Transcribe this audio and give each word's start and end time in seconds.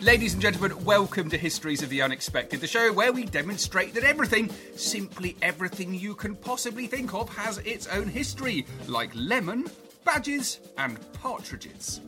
Ladies 0.00 0.32
and 0.32 0.40
gentlemen, 0.40 0.82
welcome 0.82 1.28
to 1.28 1.36
Histories 1.36 1.82
of 1.82 1.90
the 1.90 2.00
Unexpected, 2.00 2.62
the 2.62 2.66
show 2.66 2.90
where 2.90 3.12
we 3.12 3.26
demonstrate 3.26 3.92
that 3.92 4.02
everything, 4.02 4.50
simply 4.74 5.36
everything 5.42 5.92
you 5.92 6.14
can 6.14 6.34
possibly 6.34 6.86
think 6.86 7.12
of, 7.12 7.28
has 7.36 7.58
its 7.58 7.86
own 7.88 8.08
history, 8.08 8.64
like 8.86 9.10
lemon, 9.14 9.66
badges, 10.02 10.60
and 10.78 10.98
partridges. 11.12 12.00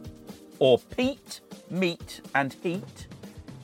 or 0.59 0.79
peat, 0.79 1.41
meat, 1.69 2.23
and 2.35 2.55
heat, 2.63 3.09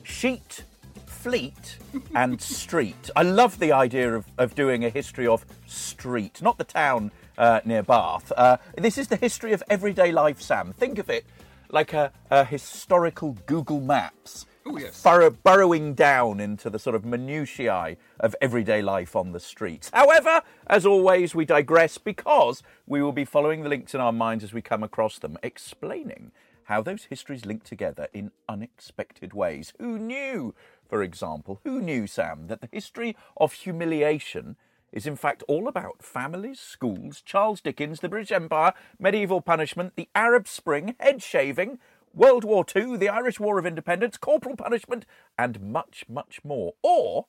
sheet, 0.03 0.63
fleet, 1.07 1.77
and 2.15 2.39
street. 2.39 3.09
I 3.15 3.23
love 3.23 3.57
the 3.57 3.71
idea 3.71 4.13
of, 4.15 4.27
of 4.37 4.53
doing 4.53 4.85
a 4.85 4.89
history 4.89 5.25
of 5.25 5.43
street, 5.65 6.39
not 6.39 6.59
the 6.59 6.65
town 6.65 7.11
uh, 7.39 7.61
near 7.65 7.81
Bath. 7.81 8.31
Uh, 8.37 8.57
this 8.77 8.99
is 8.99 9.07
the 9.07 9.15
history 9.15 9.53
of 9.53 9.63
everyday 9.71 10.11
life, 10.11 10.39
Sam. 10.39 10.73
Think 10.73 10.99
of 10.99 11.09
it 11.09 11.25
like 11.69 11.93
a, 11.93 12.11
a 12.29 12.45
historical 12.45 13.37
Google 13.45 13.81
Maps. 13.81 14.45
Oh, 14.65 14.77
yes. 14.77 15.01
Burrow, 15.01 15.31
burrowing 15.31 15.93
down 15.93 16.39
into 16.39 16.69
the 16.69 16.77
sort 16.77 16.95
of 16.95 17.03
minutiae 17.05 17.97
of 18.19 18.35
everyday 18.41 18.81
life 18.81 19.15
on 19.15 19.31
the 19.31 19.39
streets. 19.39 19.89
However, 19.93 20.41
as 20.67 20.85
always, 20.85 21.33
we 21.33 21.45
digress 21.45 21.97
because 21.97 22.61
we 22.85 23.01
will 23.01 23.11
be 23.11 23.25
following 23.25 23.63
the 23.63 23.69
links 23.69 23.95
in 23.95 24.01
our 24.01 24.11
minds 24.11 24.43
as 24.43 24.53
we 24.53 24.61
come 24.61 24.83
across 24.83 25.17
them, 25.17 25.37
explaining 25.41 26.31
how 26.65 26.83
those 26.83 27.05
histories 27.05 27.45
link 27.45 27.63
together 27.63 28.07
in 28.13 28.31
unexpected 28.47 29.33
ways. 29.33 29.73
Who 29.79 29.97
knew, 29.97 30.53
for 30.87 31.01
example, 31.01 31.61
who 31.63 31.81
knew, 31.81 32.05
Sam, 32.05 32.45
that 32.47 32.61
the 32.61 32.69
history 32.71 33.15
of 33.37 33.53
humiliation 33.53 34.55
is 34.91 35.05
in 35.05 35.15
fact 35.15 35.43
all 35.47 35.67
about 35.67 36.03
families, 36.03 36.59
schools, 36.59 37.21
Charles 37.21 37.61
Dickens, 37.61 37.99
the 37.99 38.09
British 38.09 38.31
Empire, 38.31 38.73
medieval 38.99 39.41
punishment, 39.41 39.93
the 39.95 40.09
Arab 40.15 40.47
Spring, 40.47 40.95
head 40.99 41.21
shaving, 41.21 41.79
World 42.13 42.43
War 42.43 42.65
II, 42.75 42.97
the 42.97 43.09
Irish 43.09 43.39
War 43.39 43.59
of 43.59 43.65
Independence, 43.65 44.17
corporal 44.17 44.55
punishment, 44.55 45.05
and 45.37 45.61
much, 45.61 46.05
much 46.09 46.39
more. 46.43 46.73
Or 46.81 47.27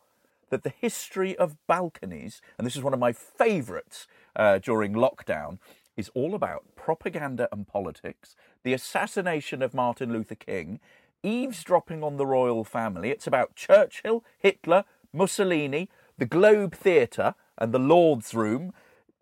that 0.49 0.65
the 0.65 0.72
history 0.81 1.37
of 1.37 1.56
balconies, 1.66 2.41
and 2.59 2.66
this 2.66 2.76
is 2.76 2.82
one 2.82 2.94
of 2.94 3.00
my 3.00 3.12
favourites 3.12 4.06
uh, 4.37 4.59
during 4.59 4.93
lockdown, 4.93 5.59
is 5.97 6.10
all 6.15 6.34
about 6.34 6.65
propaganda 6.76 7.49
and 7.53 7.66
politics, 7.66 8.34
the 8.62 8.72
assassination 8.72 9.62
of 9.62 9.75
Martin 9.75 10.12
Luther 10.12 10.34
King, 10.34 10.81
eavesdropping 11.22 12.03
on 12.03 12.16
the 12.16 12.26
royal 12.26 12.65
family. 12.65 13.10
It's 13.10 13.26
about 13.26 13.54
Churchill, 13.54 14.25
Hitler, 14.38 14.84
Mussolini, 15.12 15.88
the 16.19 16.26
Globe 16.26 16.75
Theatre, 16.75 17.34
and 17.60 17.72
the 17.72 17.78
Lord's 17.78 18.34
Room. 18.34 18.72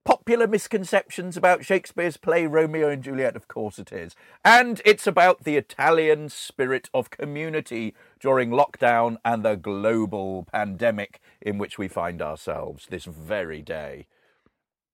Popular 0.04 0.46
misconceptions 0.46 1.36
about 1.36 1.66
Shakespeare's 1.66 2.16
play 2.16 2.46
Romeo 2.46 2.88
and 2.88 3.02
Juliet, 3.02 3.36
of 3.36 3.46
course 3.46 3.78
it 3.78 3.92
is. 3.92 4.16
And 4.42 4.80
it's 4.86 5.06
about 5.06 5.44
the 5.44 5.56
Italian 5.56 6.30
spirit 6.30 6.88
of 6.94 7.10
community 7.10 7.94
during 8.18 8.48
lockdown 8.48 9.18
and 9.22 9.44
the 9.44 9.56
global 9.56 10.46
pandemic 10.50 11.20
in 11.42 11.58
which 11.58 11.76
we 11.76 11.88
find 11.88 12.22
ourselves 12.22 12.86
this 12.86 13.04
very 13.04 13.60
day. 13.60 14.06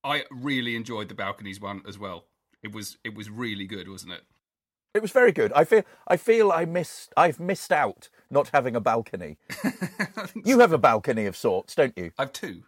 I 0.03 0.25
really 0.31 0.75
enjoyed 0.75 1.09
the 1.09 1.15
balconies 1.15 1.61
one 1.61 1.83
as 1.87 1.99
well. 1.99 2.25
It 2.63 2.73
was 2.73 2.99
it 3.05 3.15
was 3.15 3.31
really 3.31 3.67
good, 3.67 3.89
wasn't 3.89 4.15
it? 4.15 4.23
It 4.95 5.03
was 5.03 5.11
very 5.11 5.33
good. 5.33 5.53
I 5.53 5.65
feel 5.65 5.83
I 6.09 6.17
feel 6.17 6.51
I 6.51 6.65
missed 6.65 7.13
I've 7.17 7.39
missed 7.39 7.73
out 7.73 8.09
not 8.31 8.51
having 8.53 8.75
a 8.75 8.81
balcony. 8.81 9.39
you 10.45 10.59
have 10.61 10.73
a 10.73 10.79
balcony 10.79 11.27
of 11.27 11.37
sorts, 11.37 11.75
don't 11.75 11.97
you? 11.97 12.11
I've 12.19 12.33
two. 12.33 12.65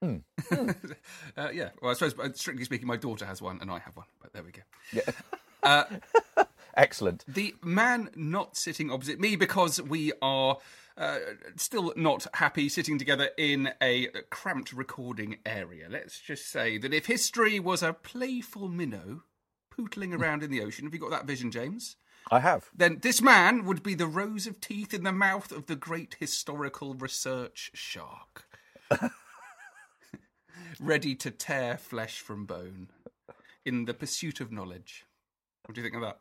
uh, 0.02 1.48
yeah. 1.52 1.70
Well, 1.80 1.90
I 1.90 1.94
suppose, 1.94 2.14
uh, 2.18 2.32
strictly 2.34 2.64
speaking, 2.64 2.86
my 2.86 2.96
daughter 2.96 3.24
has 3.24 3.40
one 3.40 3.58
and 3.60 3.70
I 3.70 3.78
have 3.78 3.96
one. 3.96 4.06
But 4.20 4.32
there 4.32 4.42
we 4.42 4.52
go. 4.52 4.62
Excellent. 6.76 7.24
The 7.26 7.54
man 7.62 8.10
not 8.14 8.56
sitting 8.56 8.90
opposite 8.90 9.18
me 9.18 9.36
because 9.36 9.80
we 9.80 10.12
are 10.20 10.58
uh, 10.96 11.18
still 11.56 11.92
not 11.96 12.26
happy 12.34 12.68
sitting 12.68 12.98
together 12.98 13.30
in 13.38 13.70
a 13.82 14.08
cramped 14.30 14.72
recording 14.72 15.38
area. 15.46 15.86
Let's 15.90 16.20
just 16.20 16.50
say 16.50 16.78
that 16.78 16.92
if 16.92 17.06
history 17.06 17.58
was 17.58 17.82
a 17.82 17.92
playful 17.94 18.68
minnow 18.68 19.22
pootling 19.76 20.18
around 20.18 20.42
in 20.42 20.50
the 20.50 20.62
ocean, 20.62 20.84
have 20.84 20.94
you 20.94 21.00
got 21.00 21.10
that 21.10 21.26
vision, 21.26 21.50
James? 21.50 21.96
I 22.30 22.40
have. 22.40 22.70
Then 22.74 22.98
this 23.02 23.22
man 23.22 23.64
would 23.64 23.82
be 23.82 23.94
the 23.94 24.06
rows 24.06 24.46
of 24.46 24.60
teeth 24.60 24.92
in 24.92 25.04
the 25.04 25.12
mouth 25.12 25.52
of 25.52 25.66
the 25.66 25.76
great 25.76 26.16
historical 26.18 26.94
research 26.94 27.70
shark. 27.72 28.46
Ready 30.80 31.14
to 31.16 31.30
tear 31.30 31.76
flesh 31.76 32.20
from 32.20 32.44
bone 32.44 32.88
in 33.64 33.86
the 33.86 33.94
pursuit 33.94 34.40
of 34.40 34.52
knowledge. 34.52 35.04
What 35.64 35.74
do 35.74 35.80
you 35.80 35.84
think 35.84 35.96
of 35.96 36.02
that? 36.02 36.18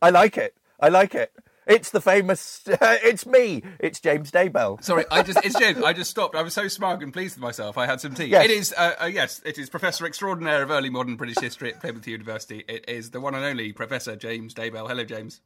I 0.00 0.10
like 0.10 0.38
it. 0.38 0.56
I 0.80 0.88
like 0.88 1.14
it. 1.14 1.32
It's 1.66 1.90
the 1.90 2.00
famous. 2.00 2.62
it's 2.66 3.26
me. 3.26 3.62
It's 3.78 4.00
James 4.00 4.30
Daybell. 4.30 4.82
Sorry, 4.82 5.04
I 5.10 5.22
just 5.22 5.44
it's 5.44 5.58
James. 5.58 5.78
I 5.84 5.92
just 5.92 6.10
stopped. 6.10 6.34
I 6.34 6.42
was 6.42 6.54
so 6.54 6.68
smug 6.68 7.02
and 7.02 7.12
pleased 7.12 7.36
with 7.36 7.42
myself. 7.42 7.78
I 7.78 7.86
had 7.86 8.00
some 8.00 8.14
tea. 8.14 8.26
Yes. 8.26 8.44
It 8.46 8.50
is 8.50 8.74
uh, 8.76 8.94
uh, 9.02 9.06
yes, 9.06 9.40
it 9.44 9.58
is 9.58 9.70
Professor 9.70 10.06
Extraordinaire 10.06 10.62
of 10.62 10.70
Early 10.70 10.90
Modern 10.90 11.16
British 11.16 11.38
History 11.38 11.72
at 11.72 11.80
Plymouth 11.80 12.06
University. 12.06 12.64
It 12.68 12.88
is 12.88 13.10
the 13.10 13.20
one 13.20 13.34
and 13.34 13.44
only 13.44 13.72
Professor 13.72 14.16
James 14.16 14.54
Daybell. 14.54 14.88
Hello, 14.88 15.04
James. 15.04 15.40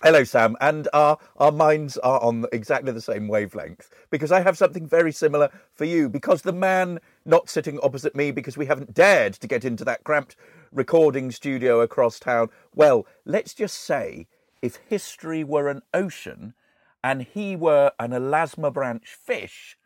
Hello, 0.00 0.22
Sam. 0.22 0.56
And 0.60 0.86
our 0.92 1.18
our 1.38 1.50
minds 1.50 1.98
are 1.98 2.22
on 2.22 2.46
exactly 2.52 2.92
the 2.92 3.00
same 3.00 3.26
wavelength 3.26 3.90
because 4.10 4.30
I 4.30 4.42
have 4.42 4.56
something 4.56 4.86
very 4.86 5.10
similar 5.10 5.50
for 5.74 5.86
you. 5.86 6.08
Because 6.08 6.42
the 6.42 6.52
man 6.52 7.00
not 7.24 7.50
sitting 7.50 7.80
opposite 7.82 8.14
me, 8.14 8.30
because 8.30 8.56
we 8.56 8.66
haven't 8.66 8.94
dared 8.94 9.34
to 9.34 9.48
get 9.48 9.64
into 9.64 9.84
that 9.86 10.04
cramped 10.04 10.36
recording 10.70 11.32
studio 11.32 11.80
across 11.80 12.20
town. 12.20 12.48
Well, 12.76 13.08
let's 13.24 13.54
just 13.54 13.76
say 13.76 14.28
if 14.62 14.76
history 14.88 15.42
were 15.42 15.66
an 15.66 15.82
ocean 15.92 16.54
and 17.02 17.22
he 17.22 17.56
were 17.56 17.90
an 17.98 18.12
elasmobranch 18.12 19.08
fish, 19.08 19.76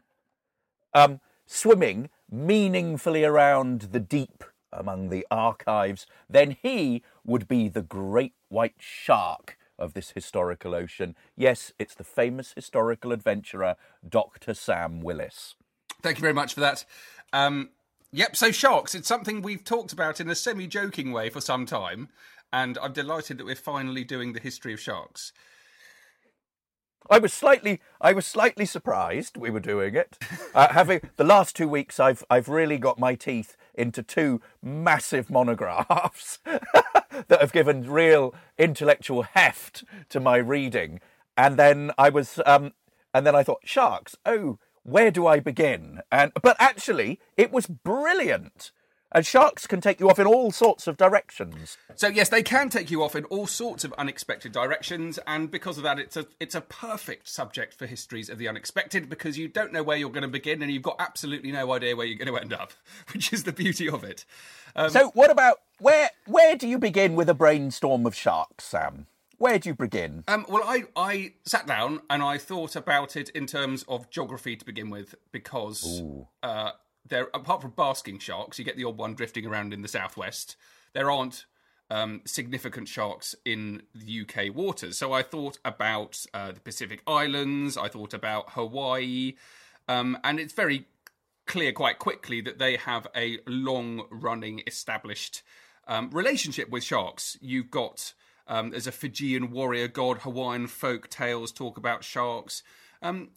um, 0.93 1.21
swimming 1.47 2.11
meaningfully 2.31 3.25
around 3.25 3.89
the 3.93 4.01
deep 4.01 4.45
among 4.71 5.09
the 5.09 5.27
archives, 5.31 6.07
then 6.29 6.55
he 6.63 7.03
would 7.25 7.49
be 7.49 7.69
the 7.71 7.81
great 7.81 8.35
white 8.51 8.77
shark 8.79 9.57
of 9.83 9.95
this 9.95 10.11
historical 10.11 10.75
ocean. 10.75 11.17
Yes, 11.37 11.73
it's 11.79 11.95
the 11.95 12.05
famous 12.05 12.53
historical 12.55 13.13
adventurer, 13.13 13.77
Dr. 14.09 14.55
Sam 14.55 15.01
Willis. 15.01 15.57
Thank 16.01 16.19
you 16.19 16.23
very 16.23 16.33
much 16.33 16.55
for 16.55 16.61
that. 16.61 16.85
Um, 17.33 17.71
yep, 18.13 18.37
so 18.37 18.51
sharks, 18.53 18.95
it's 18.95 19.09
something 19.09 19.43
we've 19.43 19.65
talked 19.65 19.93
about 19.93 20.21
in 20.21 20.31
a 20.31 20.35
semi 20.35 20.67
joking 20.67 21.13
way 21.13 21.29
for 21.29 21.41
some 21.41 21.67
time, 21.67 22.09
and 22.53 22.79
I'm 22.81 22.93
delighted 22.93 23.39
that 23.39 23.47
we're 23.47 23.57
finally 23.57 24.05
doing 24.05 24.33
the 24.33 24.41
history 24.41 24.73
of 24.73 24.81
sharks. 24.81 25.33
I 27.11 27.19
was 27.19 27.33
slightly, 27.33 27.81
I 28.01 28.13
was 28.13 28.27
slightly 28.27 28.65
surprised 28.65 29.37
we 29.37 29.51
were 29.51 29.61
doing 29.61 29.95
it. 29.95 30.19
Uh, 30.55 30.71
having 30.71 31.01
the 31.17 31.25
last 31.25 31.57
two 31.57 31.67
weeks, 31.67 31.99
I've, 31.99 32.23
I've 32.29 32.47
really 32.47 32.77
got 32.77 32.99
my 32.99 33.15
teeth 33.15 33.57
into 33.75 34.03
two 34.03 34.43
massive 34.63 35.31
monographs 35.31 36.41
that 37.29 37.41
have 37.41 37.53
given 37.53 37.91
real 37.91 38.35
intellectual 38.59 39.23
heft 39.23 39.85
to 40.09 40.21
my 40.21 40.37
reading. 40.37 41.01
And 41.37 41.57
then 41.57 41.93
I 41.99 42.09
was, 42.09 42.41
um, 42.47 42.73
and 43.15 43.27
then 43.27 43.35
I 43.35 43.43
thought, 43.43 43.63
sharks. 43.65 44.17
Oh, 44.27 44.59
where 44.83 45.11
do 45.11 45.27
I 45.27 45.41
begin? 45.41 46.01
And 46.11 46.33
but 46.43 46.57
actually, 46.59 47.21
it 47.37 47.53
was 47.53 47.67
brilliant. 47.67 48.73
And 49.15 49.27
sharks 49.27 49.67
can 49.67 49.81
take 49.81 50.01
you 50.01 50.09
off 50.09 50.19
in 50.19 50.27
all 50.27 50.51
sorts 50.51 50.87
of 50.87 50.97
directions. 50.97 51.77
So 51.95 52.09
yes, 52.09 52.31
they 52.31 52.43
can 52.43 52.71
take 52.71 52.91
you 52.91 53.03
off 53.03 53.15
in 53.15 53.25
all 53.27 53.47
sorts 53.47 53.85
of 53.85 53.93
unexpected 53.95 54.53
directions, 54.53 55.19
and 55.27 55.51
because 55.51 55.77
of 55.77 55.85
that, 55.85 55.99
it's 55.99 56.17
a 56.17 56.27
it's 56.41 56.55
a 56.55 56.63
perfect 56.63 57.29
subject 57.29 57.75
for 57.75 57.87
histories 57.87 58.31
of 58.31 58.39
the 58.39 58.49
unexpected 58.49 59.11
because 59.11 59.37
you 59.37 59.49
don't 59.49 59.73
know 59.73 59.83
where 59.83 59.97
you're 59.97 60.11
going 60.11 60.23
to 60.23 60.29
begin, 60.29 60.63
and 60.63 60.73
you've 60.73 60.83
got 60.83 60.97
absolutely 60.99 61.53
no 61.53 61.73
idea 61.73 61.95
where 61.95 62.07
you're 62.07 62.19
going 62.19 62.35
to 62.35 62.41
end 62.41 62.55
up, 62.55 62.73
which 63.13 63.33
is 63.33 63.45
the 63.45 63.53
beauty 63.53 63.89
of 63.89 64.03
it. 64.03 64.25
Um, 64.75 64.91
so, 64.91 65.11
what 65.11 65.31
about 65.31 65.61
where 65.79 66.11
where 66.27 66.57
do 66.57 66.67
you 66.67 66.79
begin 66.79 67.15
with 67.15 67.29
a 67.29 67.35
brainstorm 67.35 68.07
of 68.07 68.15
sharks, 68.15 68.65
Sam? 68.65 69.07
Where 69.37 69.59
do 69.59 69.71
you 69.71 69.75
begin? 69.75 70.23
Um, 70.29 70.47
well, 70.49 70.63
I, 70.65 70.85
I 70.95 71.33
sat 71.45 71.67
down 71.67 72.03
and 72.09 72.23
I 72.23 72.39
thought 72.39 72.77
about 72.77 73.17
it 73.17 73.29
in 73.31 73.47
terms 73.47 73.85
of 73.89 74.09
geography 74.09 74.55
to 74.55 74.65
begin 74.65 74.89
with 74.89 75.17
because 75.33 76.01
uh, 76.45 76.71
there, 77.07 77.29
apart 77.35 77.63
from 77.63 77.73
basking 77.73 78.19
sharks, 78.19 78.59
you 78.59 78.65
get 78.65 78.77
the 78.77 78.85
odd 78.85 78.97
one 78.97 79.15
drifting 79.15 79.47
around 79.47 79.73
in 79.73 79.83
the 79.83 79.89
southwest. 79.89 80.57
There 80.93 81.11
aren't 81.11 81.47
um, 81.91 82.23
significant 82.25 82.89
sharks 82.89 83.35
in 83.45 83.83
the 83.95 84.23
UK 84.23 84.55
waters. 84.55 84.99
So 84.99 85.13
I 85.13 85.23
thought 85.23 85.59
about 85.65 86.25
uh, 86.33 86.53
the 86.53 86.61
Pacific 86.61 87.03
Islands. 87.07 87.77
I 87.77 87.89
thought 87.89 88.15
about 88.15 88.51
Hawaii, 88.51 89.35
um, 89.89 90.19
and 90.25 90.41
it's 90.41 90.55
very 90.55 90.87
clear 91.47 91.73
quite 91.73 91.99
quickly 91.99 92.41
that 92.41 92.59
they 92.59 92.77
have 92.77 93.07
a 93.17 93.39
long-running, 93.47 94.63
established 94.67 95.43
um, 95.89 96.11
relationship 96.13 96.71
with 96.71 96.85
sharks. 96.85 97.37
You've 97.41 97.71
got 97.71 98.15
um, 98.47 98.71
there's 98.71 98.87
a 98.87 98.93
Fijian 98.93 99.51
warrior 99.51 99.89
god. 99.89 100.19
Hawaiian 100.19 100.67
folk 100.67 101.09
tales 101.09 101.53
talk 101.53 101.77
about 101.77 102.05
sharks. 102.05 102.63
Um, 103.01 103.31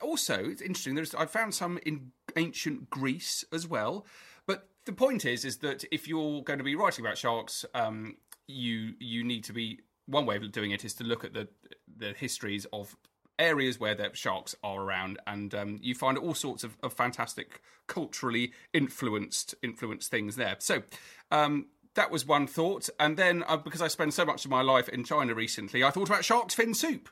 also, 0.00 0.44
it's 0.44 0.62
interesting. 0.62 0.94
There's 0.94 1.14
I 1.14 1.26
found 1.26 1.54
some 1.54 1.78
in 1.84 2.12
ancient 2.36 2.90
Greece 2.90 3.44
as 3.52 3.66
well. 3.66 4.06
But 4.46 4.68
the 4.84 4.92
point 4.92 5.24
is, 5.24 5.44
is 5.44 5.58
that 5.58 5.84
if 5.90 6.08
you're 6.08 6.42
going 6.42 6.58
to 6.58 6.64
be 6.64 6.74
writing 6.74 7.04
about 7.04 7.18
sharks, 7.18 7.64
um, 7.74 8.16
you 8.46 8.94
you 8.98 9.24
need 9.24 9.44
to 9.44 9.52
be 9.52 9.80
one 10.06 10.26
way 10.26 10.36
of 10.36 10.52
doing 10.52 10.70
it 10.70 10.84
is 10.84 10.94
to 10.94 11.04
look 11.04 11.24
at 11.24 11.32
the 11.32 11.48
the 11.96 12.12
histories 12.12 12.66
of 12.72 12.96
areas 13.38 13.80
where 13.80 13.94
the 13.94 14.10
sharks 14.12 14.54
are 14.62 14.82
around, 14.82 15.18
and 15.26 15.54
um, 15.54 15.78
you 15.82 15.94
find 15.94 16.16
all 16.16 16.34
sorts 16.34 16.64
of, 16.64 16.76
of, 16.82 16.92
fantastic 16.92 17.60
culturally 17.86 18.52
influenced 18.72 19.54
influenced 19.62 20.10
things 20.10 20.36
there. 20.36 20.56
So, 20.58 20.82
um, 21.30 21.66
that 21.94 22.10
was 22.10 22.26
one 22.26 22.46
thought. 22.46 22.88
And 22.98 23.16
then, 23.16 23.44
uh, 23.46 23.56
because 23.56 23.82
I 23.82 23.88
spend 23.88 24.14
so 24.14 24.24
much 24.24 24.44
of 24.44 24.50
my 24.50 24.62
life 24.62 24.88
in 24.88 25.04
China 25.04 25.34
recently, 25.34 25.82
I 25.82 25.90
thought 25.90 26.08
about 26.08 26.24
shark's 26.24 26.54
fin 26.54 26.74
soup. 26.74 27.08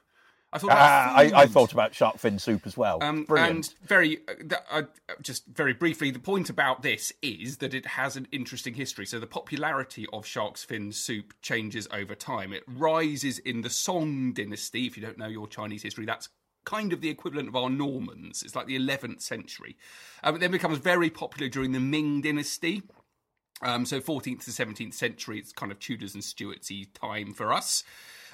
I 0.52 0.58
thought, 0.58 0.70
ah, 0.72 1.14
I, 1.14 1.32
I, 1.34 1.46
thought 1.46 1.72
about 1.72 1.94
shark 1.94 2.18
fin 2.18 2.38
soup 2.38 2.66
as 2.66 2.76
well. 2.76 2.98
Um, 3.00 3.24
and 3.30 3.72
very, 3.86 4.18
uh, 4.28 4.56
uh, 4.70 4.82
just 5.22 5.46
very 5.46 5.72
briefly, 5.72 6.10
the 6.10 6.18
point 6.18 6.50
about 6.50 6.82
this 6.82 7.10
is 7.22 7.56
that 7.58 7.72
it 7.72 7.86
has 7.86 8.16
an 8.16 8.28
interesting 8.32 8.74
history. 8.74 9.06
So 9.06 9.18
the 9.18 9.26
popularity 9.26 10.06
of 10.12 10.26
shark's 10.26 10.62
fin 10.62 10.92
soup 10.92 11.32
changes 11.40 11.88
over 11.90 12.14
time. 12.14 12.52
It 12.52 12.64
rises 12.66 13.38
in 13.38 13.62
the 13.62 13.70
Song 13.70 14.34
dynasty. 14.34 14.86
If 14.86 14.98
you 14.98 15.02
don't 15.02 15.16
know 15.16 15.28
your 15.28 15.48
Chinese 15.48 15.82
history, 15.82 16.04
that's 16.04 16.28
kind 16.64 16.92
of 16.92 17.00
the 17.00 17.08
equivalent 17.08 17.48
of 17.48 17.56
our 17.56 17.70
Normans. 17.70 18.42
It's 18.42 18.54
like 18.54 18.66
the 18.66 18.78
11th 18.78 19.22
century. 19.22 19.76
Um, 20.22 20.36
it 20.36 20.40
then 20.40 20.50
becomes 20.50 20.78
very 20.78 21.08
popular 21.08 21.48
during 21.48 21.72
the 21.72 21.80
Ming 21.80 22.20
dynasty. 22.20 22.82
Um, 23.62 23.86
so 23.86 24.00
14th 24.00 24.44
to 24.44 24.50
17th 24.50 24.94
century, 24.94 25.38
it's 25.38 25.52
kind 25.52 25.72
of 25.72 25.78
Tudors 25.78 26.14
and 26.14 26.22
Stuartsy 26.22 26.88
time 26.92 27.32
for 27.32 27.52
us. 27.52 27.84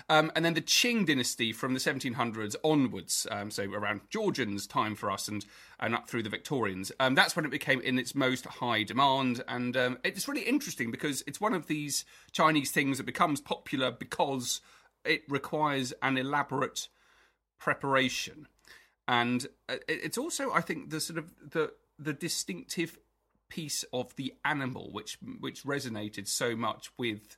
Um, 0.09 0.31
and 0.35 0.45
then 0.45 0.55
the 0.55 0.63
Qing 0.63 1.07
dynasty 1.07 1.53
from 1.53 1.75
the 1.75 1.81
1700s 1.81 2.57
onwards, 2.65 3.27
um, 3.31 3.51
so 3.51 3.65
around 3.65 4.03
Georgians' 4.11 4.67
time 4.67 4.95
for 4.95 5.11
us 5.11 5.29
and, 5.29 5.45
and 5.79 5.95
up 5.95 6.09
through 6.09 6.23
the 6.23 6.31
Victorians. 6.31 6.93
Um, 7.01 7.15
that's 7.15 7.37
when 7.37 7.45
it 7.45 7.51
became 7.51 7.81
in 7.81 7.99
its 7.99 8.15
most 8.15 8.47
high 8.47 8.83
demand. 8.83 9.43
And 9.49 9.77
um, 9.77 9.99
it's 10.05 10.29
really 10.29 10.43
interesting 10.43 10.91
because 10.91 11.23
it's 11.27 11.41
one 11.41 11.55
of 11.55 11.67
these 11.67 12.05
Chinese 12.33 12.71
things 12.71 12.99
that 12.99 13.07
becomes 13.07 13.41
popular 13.41 13.91
because 13.91 14.61
it 15.05 15.23
requires 15.29 15.93
an 16.03 16.17
elaborate 16.17 16.89
preparation. 17.59 18.47
And 19.07 19.47
uh, 19.69 19.77
it's 19.89 20.19
also, 20.19 20.53
I 20.53 20.61
think, 20.61 20.91
the 20.91 21.01
sort 21.01 21.19
of 21.19 21.33
the 21.51 21.73
the 21.99 22.13
distinctive 22.13 22.99
piece 23.49 23.85
of 23.93 24.15
the 24.17 24.35
animal, 24.45 24.91
which 24.93 25.19
which 25.41 25.65
resonated 25.65 26.29
so 26.29 26.55
much 26.55 26.91
with 26.99 27.37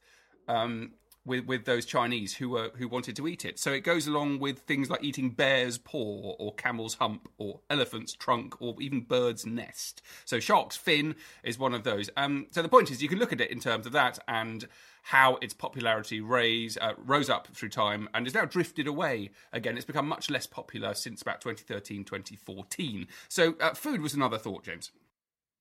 um, 0.49 0.93
with 1.25 1.45
with 1.47 1.65
those 1.65 1.85
Chinese 1.85 2.35
who 2.35 2.51
were 2.51 2.71
who 2.77 2.89
wanted 2.89 3.17
to 3.17 3.29
eat 3.29 3.45
it. 3.45 3.59
So 3.59 3.73
it 3.73 3.81
goes 3.81 4.07
along 4.07 4.39
with 4.39 4.61
things 4.61 4.89
like 4.89 5.05
eating 5.05 5.31
bear's 5.31 5.79
paw 5.79 6.35
or 6.39 6.55
camel's 6.55 6.95
hump 6.95 7.29
or 7.39 7.61
elephant's 7.69 8.13
trunk 8.13 8.61
or 8.61 8.75
even 8.81 9.03
bird's 9.03 9.45
nest. 9.45 10.03
So 10.25 10.41
shark's 10.41 10.77
fin 10.77 11.15
is 11.43 11.59
one 11.59 11.75
of 11.75 11.85
those. 11.85 12.11
Um, 12.17 12.47
so 12.51 12.63
the 12.63 12.69
point 12.69 12.91
is, 12.91 13.03
you 13.03 13.09
can 13.09 13.19
look 13.19 13.33
at 13.33 13.41
it 13.41 13.51
in 13.51 13.61
terms 13.61 13.87
of 13.87 13.93
that 13.93 14.19
and 14.29 14.67
how 15.03 15.37
its 15.37 15.55
popularity 15.55 16.21
raise, 16.21 16.77
uh, 16.79 16.93
rose 16.99 17.31
up 17.31 17.49
through 17.55 17.71
time 17.71 18.09
and 18.13 18.27
is 18.27 18.35
now 18.35 18.45
drifted 18.45 18.87
away 18.87 19.31
again. 19.53 19.77
It's 19.77 19.87
become 19.87 20.07
much 20.07 20.31
less 20.31 20.47
popular 20.47 20.95
since 20.95 21.23
about 21.23 21.41
2013, 21.41 22.05
2014. 22.05 23.07
So 23.29 23.55
uh, 23.61 23.75
food 23.75 24.01
was 24.01 24.15
another 24.15 24.39
thought, 24.39 24.65
James. 24.65 24.91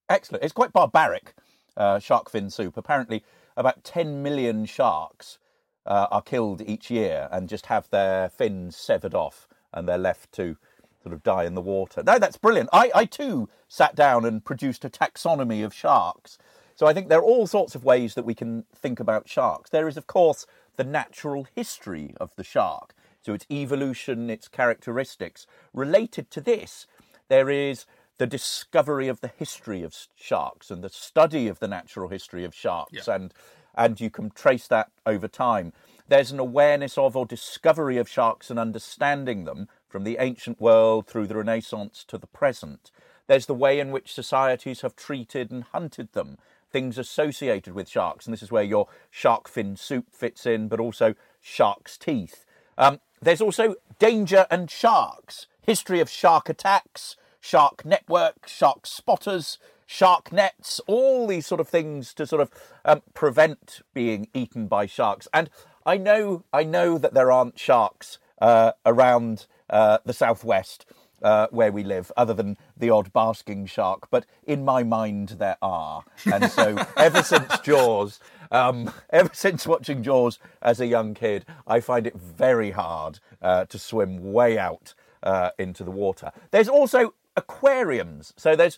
Excellent. 0.09 0.44
It's 0.44 0.53
quite 0.53 0.73
barbaric, 0.73 1.35
uh, 1.77 2.00
shark 2.00 2.29
fin 2.29 2.50
soup. 2.50 2.77
Apparently, 2.77 3.23
about 3.55 3.83
10 3.83 4.23
million 4.23 4.65
sharks 4.65 5.38
uh, 5.85 6.07
are 6.11 6.21
killed 6.21 6.61
each 6.61 6.91
year 6.91 7.27
and 7.31 7.49
just 7.49 7.67
have 7.67 7.89
their 7.89 8.29
fins 8.29 8.75
severed 8.75 9.13
off 9.13 9.47
and 9.73 9.87
they're 9.87 9.97
left 9.97 10.31
to 10.33 10.57
sort 11.01 11.13
of 11.13 11.23
die 11.23 11.45
in 11.45 11.55
the 11.55 11.61
water. 11.61 12.03
No, 12.05 12.19
that's 12.19 12.37
brilliant. 12.37 12.69
I, 12.73 12.91
I 12.93 13.05
too 13.05 13.49
sat 13.67 13.95
down 13.95 14.25
and 14.25 14.43
produced 14.43 14.83
a 14.83 14.89
taxonomy 14.89 15.63
of 15.63 15.73
sharks. 15.73 16.37
So 16.75 16.87
I 16.87 16.93
think 16.93 17.09
there 17.09 17.19
are 17.19 17.23
all 17.23 17.47
sorts 17.47 17.75
of 17.75 17.83
ways 17.83 18.15
that 18.15 18.25
we 18.25 18.33
can 18.33 18.65
think 18.73 18.99
about 18.99 19.27
sharks. 19.27 19.69
There 19.69 19.87
is, 19.87 19.97
of 19.97 20.07
course, 20.07 20.45
the 20.75 20.83
natural 20.83 21.47
history 21.55 22.13
of 22.19 22.35
the 22.35 22.43
shark. 22.43 22.93
So 23.21 23.33
its 23.33 23.45
evolution, 23.51 24.29
its 24.29 24.47
characteristics. 24.47 25.45
Related 25.73 26.31
to 26.31 26.41
this, 26.41 26.87
there 27.27 27.49
is 27.49 27.85
the 28.17 28.27
discovery 28.27 29.07
of 29.07 29.21
the 29.21 29.31
history 29.37 29.81
of 29.83 29.95
sharks 30.15 30.69
and 30.69 30.83
the 30.83 30.89
study 30.89 31.47
of 31.47 31.59
the 31.59 31.67
natural 31.67 32.09
history 32.09 32.43
of 32.43 32.53
sharks 32.53 33.07
yeah. 33.07 33.15
and 33.15 33.33
and 33.75 34.00
you 34.00 34.10
can 34.10 34.31
trace 34.31 34.68
that 34.68 34.92
over 35.06 35.27
time. 35.27 35.74
There's 36.07 36.31
an 36.31 36.39
awareness 36.39 36.98
of 36.98 37.16
or 37.16 37.25
discovery 37.25 37.98
of 37.98 38.10
sharks 38.10 38.50
and 38.50 38.60
understanding 38.60 39.45
them 39.45 39.68
from 39.88 40.04
the 40.04 40.18
ancient 40.19 40.60
world 40.60 41.07
through 41.07 41.27
the 41.27 41.36
renaissance 41.36 42.04
to 42.07 42.18
the 42.18 42.27
present. 42.27 42.92
There's 43.27 43.45
the 43.45 43.54
way 43.54 43.80
in 43.80 43.92
which 43.92 44.13
societies 44.13 44.82
have 44.82 44.96
treated 44.96 45.51
and 45.51 45.63
hunted 45.63 46.13
them 46.13 46.38
things 46.72 46.98
associated 46.98 47.74
with 47.74 47.89
sharks 47.89 48.25
and 48.25 48.34
this 48.34 48.43
is 48.43 48.51
where 48.51 48.63
your 48.63 48.88
shark 49.10 49.48
fin 49.50 49.75
soup 49.75 50.05
fits 50.12 50.46
in 50.46 50.67
but 50.67 50.79
also 50.79 51.15
shark's 51.41 51.98
teeth. 51.98 52.46
Um, 52.77 53.00
there's 53.22 53.41
also 53.41 53.75
danger 53.98 54.46
and 54.51 54.70
sharks 54.70 55.48
history 55.62 56.00
of 56.00 56.10
shark 56.10 56.50
attacks 56.50 57.15
Shark 57.41 57.86
Network, 57.86 58.48
Shark 58.48 58.86
Spotters, 58.86 59.60
shark 59.91 60.31
nets, 60.31 60.79
all 60.86 61.25
these 61.25 61.48
sort 61.48 61.60
of 61.60 61.67
things 61.67 62.13
to 62.13 62.27
sort 62.27 62.43
of 62.43 62.51
um, 62.86 63.01
prevent 63.15 63.81
being 63.96 64.27
eaten 64.36 64.67
by 64.67 64.86
sharks. 64.86 65.27
And 65.34 65.50
I 65.84 65.98
know, 65.98 66.43
I 66.53 66.63
know 66.63 67.00
that 67.00 67.15
there 67.15 67.31
aren't 67.31 67.58
sharks 67.58 68.19
uh, 68.39 68.74
around 68.86 69.48
uh, 69.67 69.98
the 70.05 70.13
southwest 70.13 70.86
uh, 71.24 71.48
where 71.50 71.72
we 71.72 71.84
live, 71.84 72.12
other 72.15 72.36
than 72.36 72.55
the 72.77 72.91
odd 72.91 73.12
basking 73.12 73.65
shark. 73.65 74.12
But 74.12 74.27
in 74.43 74.63
my 74.63 74.84
mind, 74.84 75.29
there 75.39 75.58
are. 75.60 76.03
And 76.31 76.51
so, 76.51 76.77
ever 76.96 77.24
since 77.24 77.60
Jaws, 77.62 78.19
um, 78.51 78.93
ever 79.10 79.31
since 79.34 79.65
watching 79.65 80.03
Jaws 80.03 80.38
as 80.62 80.79
a 80.79 80.86
young 80.86 81.15
kid, 81.15 81.46
I 81.65 81.79
find 81.79 82.05
it 82.05 82.15
very 82.15 82.69
hard 82.72 83.19
uh, 83.41 83.65
to 83.65 83.79
swim 83.79 84.34
way 84.34 84.60
out 84.60 84.93
uh, 85.24 85.50
into 85.58 85.84
the 85.84 85.91
water. 85.91 86.31
There's 86.51 86.69
also 86.69 87.15
aquariums. 87.36 88.36
So 88.38 88.55
there's 88.55 88.77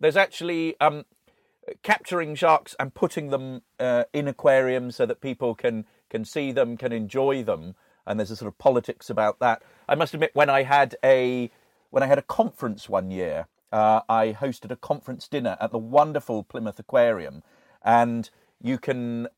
there's 0.00 0.16
actually 0.16 0.78
um, 0.80 1.04
capturing 1.82 2.34
sharks 2.34 2.74
and 2.80 2.94
putting 2.94 3.28
them 3.28 3.62
uh, 3.78 4.04
in 4.12 4.26
aquariums 4.26 4.96
so 4.96 5.06
that 5.06 5.20
people 5.20 5.54
can 5.54 5.84
can 6.08 6.24
see 6.24 6.50
them, 6.50 6.76
can 6.76 6.92
enjoy 6.92 7.42
them, 7.42 7.76
and 8.06 8.18
there's 8.18 8.32
a 8.32 8.36
sort 8.36 8.48
of 8.48 8.58
politics 8.58 9.08
about 9.08 9.38
that. 9.38 9.62
I 9.88 9.94
must 9.94 10.12
admit, 10.12 10.32
when 10.34 10.50
I 10.50 10.64
had 10.64 10.96
a 11.04 11.50
when 11.90 12.02
I 12.02 12.06
had 12.06 12.18
a 12.18 12.22
conference 12.22 12.88
one 12.88 13.10
year, 13.10 13.46
uh, 13.72 14.00
I 14.08 14.36
hosted 14.38 14.70
a 14.70 14.76
conference 14.76 15.28
dinner 15.28 15.56
at 15.60 15.70
the 15.70 15.78
wonderful 15.78 16.42
Plymouth 16.42 16.78
Aquarium, 16.78 17.42
and 17.82 18.30
you 18.60 18.78
can 18.78 19.28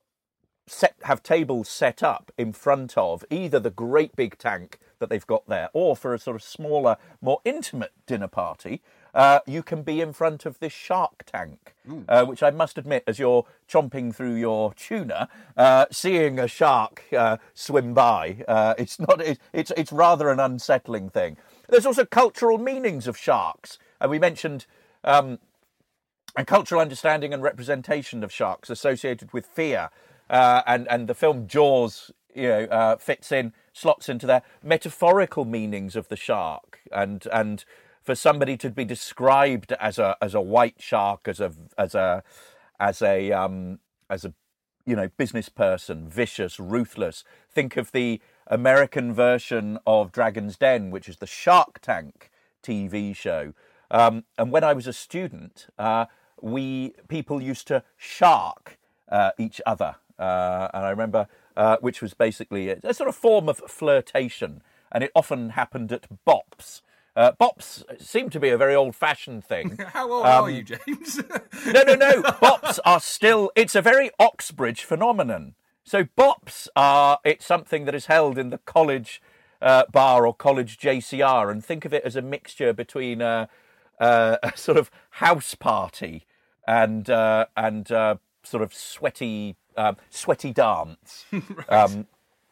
set 0.66 0.94
have 1.02 1.22
tables 1.22 1.68
set 1.68 2.02
up 2.02 2.32
in 2.38 2.52
front 2.52 2.96
of 2.96 3.24
either 3.30 3.58
the 3.58 3.70
great 3.70 4.14
big 4.14 4.38
tank 4.38 4.78
that 5.00 5.10
they've 5.10 5.26
got 5.26 5.48
there, 5.48 5.68
or 5.72 5.96
for 5.96 6.14
a 6.14 6.18
sort 6.18 6.36
of 6.36 6.42
smaller, 6.42 6.96
more 7.20 7.40
intimate 7.44 7.92
dinner 8.06 8.28
party, 8.28 8.80
uh, 9.14 9.40
you 9.46 9.62
can 9.62 9.82
be 9.82 10.00
in 10.00 10.12
front 10.12 10.46
of 10.46 10.58
this 10.58 10.72
shark 10.72 11.24
tank, 11.26 11.74
uh, 12.08 12.24
which 12.24 12.42
I 12.42 12.50
must 12.50 12.78
admit, 12.78 13.04
as 13.06 13.18
you're 13.18 13.44
chomping 13.68 14.14
through 14.14 14.36
your 14.36 14.72
tuna, 14.74 15.28
uh, 15.56 15.86
seeing 15.90 16.38
a 16.38 16.48
shark 16.48 17.04
uh, 17.16 17.36
swim 17.54 17.92
by, 17.94 18.44
uh, 18.48 18.74
it's 18.78 18.98
not. 18.98 19.20
It, 19.20 19.38
it's 19.52 19.72
it's 19.76 19.92
rather 19.92 20.30
an 20.30 20.40
unsettling 20.40 21.10
thing. 21.10 21.36
there's 21.68 21.86
also 21.86 22.04
cultural 22.04 22.58
meanings 22.58 23.06
of 23.06 23.16
sharks, 23.16 23.78
and 24.00 24.10
we 24.10 24.18
mentioned 24.18 24.66
um, 25.04 25.38
and 26.36 26.46
cultural 26.46 26.80
understanding 26.80 27.34
and 27.34 27.42
representation 27.42 28.24
of 28.24 28.32
sharks 28.32 28.70
associated 28.70 29.32
with 29.32 29.46
fear, 29.46 29.90
uh, 30.30 30.62
and 30.66 30.88
and 30.88 31.08
the 31.08 31.14
film 31.14 31.46
Jaws, 31.46 32.10
you 32.34 32.48
know, 32.48 32.64
uh, 32.64 32.96
fits 32.96 33.30
in 33.30 33.52
slots 33.72 34.08
into 34.08 34.26
their 34.26 34.42
metaphorical 34.62 35.44
meanings 35.44 35.96
of 35.96 36.08
the 36.08 36.16
shark, 36.16 36.80
and 36.90 37.26
and 37.32 37.64
for 38.02 38.14
somebody 38.14 38.56
to 38.58 38.70
be 38.70 38.84
described 38.84 39.72
as 39.80 39.98
a 39.98 40.16
as 40.20 40.34
a 40.34 40.40
white 40.40 40.76
shark, 40.78 41.28
as 41.28 41.40
a 41.40 41.52
as 41.78 41.94
a 41.94 42.22
as 42.80 43.02
a 43.02 43.32
um, 43.32 43.78
as 44.10 44.24
a 44.24 44.34
you 44.84 44.96
know 44.96 45.08
business 45.16 45.48
person, 45.48 46.08
vicious, 46.08 46.58
ruthless. 46.58 47.24
Think 47.50 47.76
of 47.76 47.92
the 47.92 48.20
American 48.46 49.12
version 49.12 49.78
of 49.86 50.12
Dragon's 50.12 50.56
Den, 50.56 50.90
which 50.90 51.08
is 51.08 51.18
the 51.18 51.26
Shark 51.26 51.80
Tank 51.80 52.30
TV 52.62 53.14
show. 53.14 53.54
Um, 53.90 54.24
and 54.38 54.50
when 54.50 54.64
I 54.64 54.72
was 54.72 54.86
a 54.86 54.92
student, 54.92 55.66
uh, 55.78 56.06
we 56.40 56.94
people 57.08 57.42
used 57.42 57.68
to 57.68 57.84
shark 57.96 58.78
uh, 59.08 59.30
each 59.38 59.60
other, 59.66 59.96
uh, 60.18 60.68
and 60.74 60.84
I 60.84 60.90
remember 60.90 61.28
uh, 61.56 61.76
which 61.80 62.00
was 62.00 62.14
basically 62.14 62.70
a, 62.70 62.78
a, 62.82 62.94
sort 62.94 63.08
of 63.08 63.14
form 63.14 63.48
of 63.48 63.58
flirtation, 63.68 64.62
and 64.90 65.04
it 65.04 65.10
often 65.14 65.50
happened 65.50 65.92
at 65.92 66.06
bops. 66.26 66.80
Uh, 67.14 67.32
bops 67.32 67.84
seem 68.00 68.30
to 68.30 68.40
be 68.40 68.48
a 68.48 68.56
very 68.56 68.74
old-fashioned 68.74 69.44
thing. 69.44 69.78
How 69.88 70.10
old 70.10 70.24
um, 70.24 70.44
are 70.44 70.50
you, 70.50 70.62
James? 70.62 71.20
no, 71.66 71.82
no, 71.82 71.94
no. 71.94 72.22
Bops 72.22 72.78
are 72.84 73.00
still. 73.00 73.50
It's 73.54 73.74
a 73.74 73.82
very 73.82 74.10
Oxbridge 74.18 74.84
phenomenon. 74.84 75.54
So 75.84 76.04
bops 76.04 76.68
are. 76.76 77.18
It's 77.24 77.44
something 77.44 77.84
that 77.84 77.94
is 77.94 78.06
held 78.06 78.38
in 78.38 78.50
the 78.50 78.58
college 78.58 79.20
uh, 79.60 79.84
bar 79.90 80.26
or 80.26 80.34
college 80.34 80.78
JCR, 80.78 81.50
and 81.50 81.64
think 81.64 81.84
of 81.84 81.92
it 81.92 82.04
as 82.04 82.16
a 82.16 82.22
mixture 82.22 82.72
between 82.72 83.20
a, 83.20 83.48
a 83.98 84.52
sort 84.54 84.78
of 84.78 84.90
house 85.10 85.54
party 85.54 86.24
and 86.66 87.10
uh, 87.10 87.46
and 87.56 87.90
uh, 87.90 88.16
sort 88.42 88.62
of 88.62 88.72
sweaty 88.72 89.56
um, 89.76 89.96
sweaty 90.10 90.52
dance. 90.52 91.24
right. 91.32 91.68
um, 91.68 92.06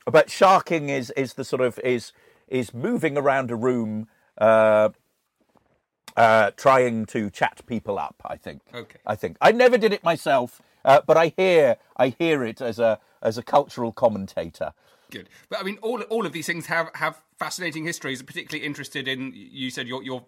but 0.05 0.31
sharking 0.31 0.89
is 0.89 1.11
is 1.13 1.35
the 1.35 1.45
sort 1.45 1.63
of 1.63 1.79
is 1.81 2.13
is 2.49 2.75
moving 2.75 3.17
around 3.17 3.51
a 3.51 3.57
room 3.57 4.09
uh, 4.41 4.91
uh, 6.17 6.51
trying 6.57 7.07
to 7.07 7.31
chat 7.31 7.61
people 7.67 7.99
up. 7.99 8.17
I 8.25 8.37
think. 8.37 8.63
Okay. 8.75 8.99
I 9.07 9.15
think 9.15 9.37
I 9.41 9.53
never 9.53 9.79
did 9.79 9.93
it 9.93 10.03
myself, 10.03 10.61
uh, 10.85 11.01
but 11.07 11.17
I 11.17 11.33
hear 11.37 11.77
I 11.97 12.09
hear 12.09 12.45
it 12.45 12.61
as 12.61 12.79
a 12.79 12.99
as 13.23 13.39
a 13.39 13.43
cultural 13.43 13.93
commentator. 13.93 14.73
Good, 15.11 15.29
but 15.49 15.61
I 15.61 15.63
mean, 15.63 15.79
all 15.83 16.03
all 16.03 16.27
of 16.27 16.33
these 16.33 16.47
things 16.47 16.67
have 16.67 16.91
have 16.95 17.21
fascinating 17.39 17.85
histories. 17.85 18.23
Particularly 18.23 18.65
interested 18.65 19.09
in 19.09 19.33
you 19.35 19.71
said 19.71 19.87
you're, 19.87 20.03
you're 20.03 20.25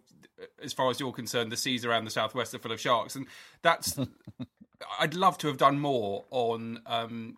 as 0.63 0.73
far 0.73 0.91
as 0.91 1.01
you're 1.01 1.13
concerned, 1.13 1.53
the 1.53 1.57
seas 1.57 1.85
around 1.85 2.05
the 2.05 2.11
southwest 2.11 2.55
are 2.55 2.59
full 2.59 2.73
of 2.73 2.81
sharks, 2.81 3.17
and 3.17 3.27
that's. 3.63 3.99
I'd 4.99 5.15
love 5.15 5.39
to 5.39 5.47
have 5.47 5.59
done 5.59 5.79
more 5.79 6.25
on 6.31 6.81
um, 6.87 7.37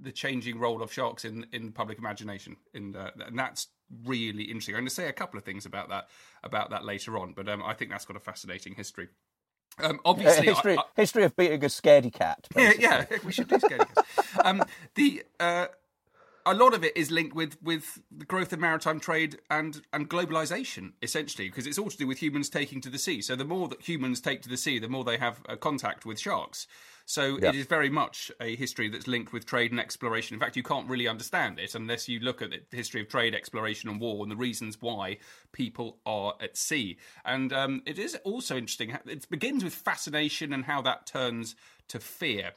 the 0.00 0.10
changing 0.10 0.58
role 0.58 0.82
of 0.82 0.92
sharks 0.92 1.24
in 1.24 1.46
in 1.52 1.72
public 1.72 1.98
imagination, 1.98 2.56
in 2.74 2.96
uh, 2.96 3.10
and 3.24 3.38
that's 3.38 3.68
really 4.04 4.44
interesting. 4.44 4.74
I'm 4.74 4.80
going 4.80 4.88
to 4.88 4.94
say 4.94 5.08
a 5.08 5.12
couple 5.12 5.38
of 5.38 5.44
things 5.44 5.66
about 5.66 5.88
that 5.90 6.08
about 6.42 6.70
that 6.70 6.84
later 6.84 7.18
on, 7.18 7.32
but 7.32 7.48
um, 7.48 7.62
I 7.64 7.74
think 7.74 7.90
that's 7.90 8.04
got 8.04 8.16
a 8.16 8.20
fascinating 8.20 8.74
history. 8.74 9.08
Um, 9.78 10.00
obviously, 10.04 10.48
uh, 10.48 10.54
history, 10.54 10.76
I, 10.76 10.80
I, 10.80 10.84
history 10.96 11.24
of 11.24 11.36
beating 11.36 11.64
a 11.64 11.68
scaredy 11.68 12.12
cat. 12.12 12.46
Yeah, 12.56 12.72
yeah, 12.78 13.04
we 13.24 13.32
should 13.32 13.48
do 13.48 13.56
scaredy 13.56 13.88
cats. 13.94 14.38
um, 14.44 14.62
the 14.94 15.24
uh, 15.40 15.66
a 16.46 16.54
lot 16.54 16.74
of 16.74 16.84
it 16.84 16.96
is 16.96 17.10
linked 17.10 17.34
with 17.34 17.60
with 17.62 18.00
the 18.10 18.24
growth 18.24 18.52
of 18.52 18.60
maritime 18.60 19.00
trade 19.00 19.38
and 19.50 19.82
and 19.92 20.08
globalization, 20.08 20.92
essentially, 21.02 21.48
because 21.48 21.66
it's 21.66 21.78
all 21.78 21.90
to 21.90 21.96
do 21.96 22.06
with 22.06 22.18
humans 22.18 22.48
taking 22.48 22.80
to 22.82 22.90
the 22.90 22.98
sea. 22.98 23.22
So 23.22 23.36
the 23.36 23.44
more 23.44 23.68
that 23.68 23.82
humans 23.82 24.20
take 24.20 24.42
to 24.42 24.48
the 24.48 24.56
sea, 24.56 24.78
the 24.78 24.88
more 24.88 25.04
they 25.04 25.18
have 25.18 25.40
a 25.48 25.56
contact 25.56 26.04
with 26.04 26.18
sharks. 26.18 26.66
So 27.04 27.36
it 27.36 27.54
is 27.54 27.66
very 27.66 27.90
much 27.90 28.30
a 28.40 28.54
history 28.54 28.88
that's 28.88 29.08
linked 29.08 29.32
with 29.32 29.44
trade 29.44 29.72
and 29.72 29.80
exploration. 29.80 30.34
In 30.34 30.40
fact, 30.40 30.56
you 30.56 30.62
can't 30.62 30.88
really 30.88 31.08
understand 31.08 31.58
it 31.58 31.74
unless 31.74 32.08
you 32.08 32.20
look 32.20 32.40
at 32.40 32.50
the 32.50 32.76
history 32.76 33.00
of 33.00 33.08
trade, 33.08 33.34
exploration, 33.34 33.90
and 33.90 34.00
war, 34.00 34.22
and 34.22 34.30
the 34.30 34.36
reasons 34.36 34.80
why 34.80 35.18
people 35.52 35.98
are 36.06 36.34
at 36.40 36.56
sea. 36.56 36.98
And 37.24 37.52
um, 37.52 37.82
it 37.86 37.98
is 37.98 38.16
also 38.24 38.56
interesting. 38.56 38.96
It 39.06 39.28
begins 39.28 39.64
with 39.64 39.74
fascination 39.74 40.52
and 40.52 40.64
how 40.64 40.80
that 40.82 41.06
turns 41.06 41.56
to 41.88 41.98
fear. 41.98 42.52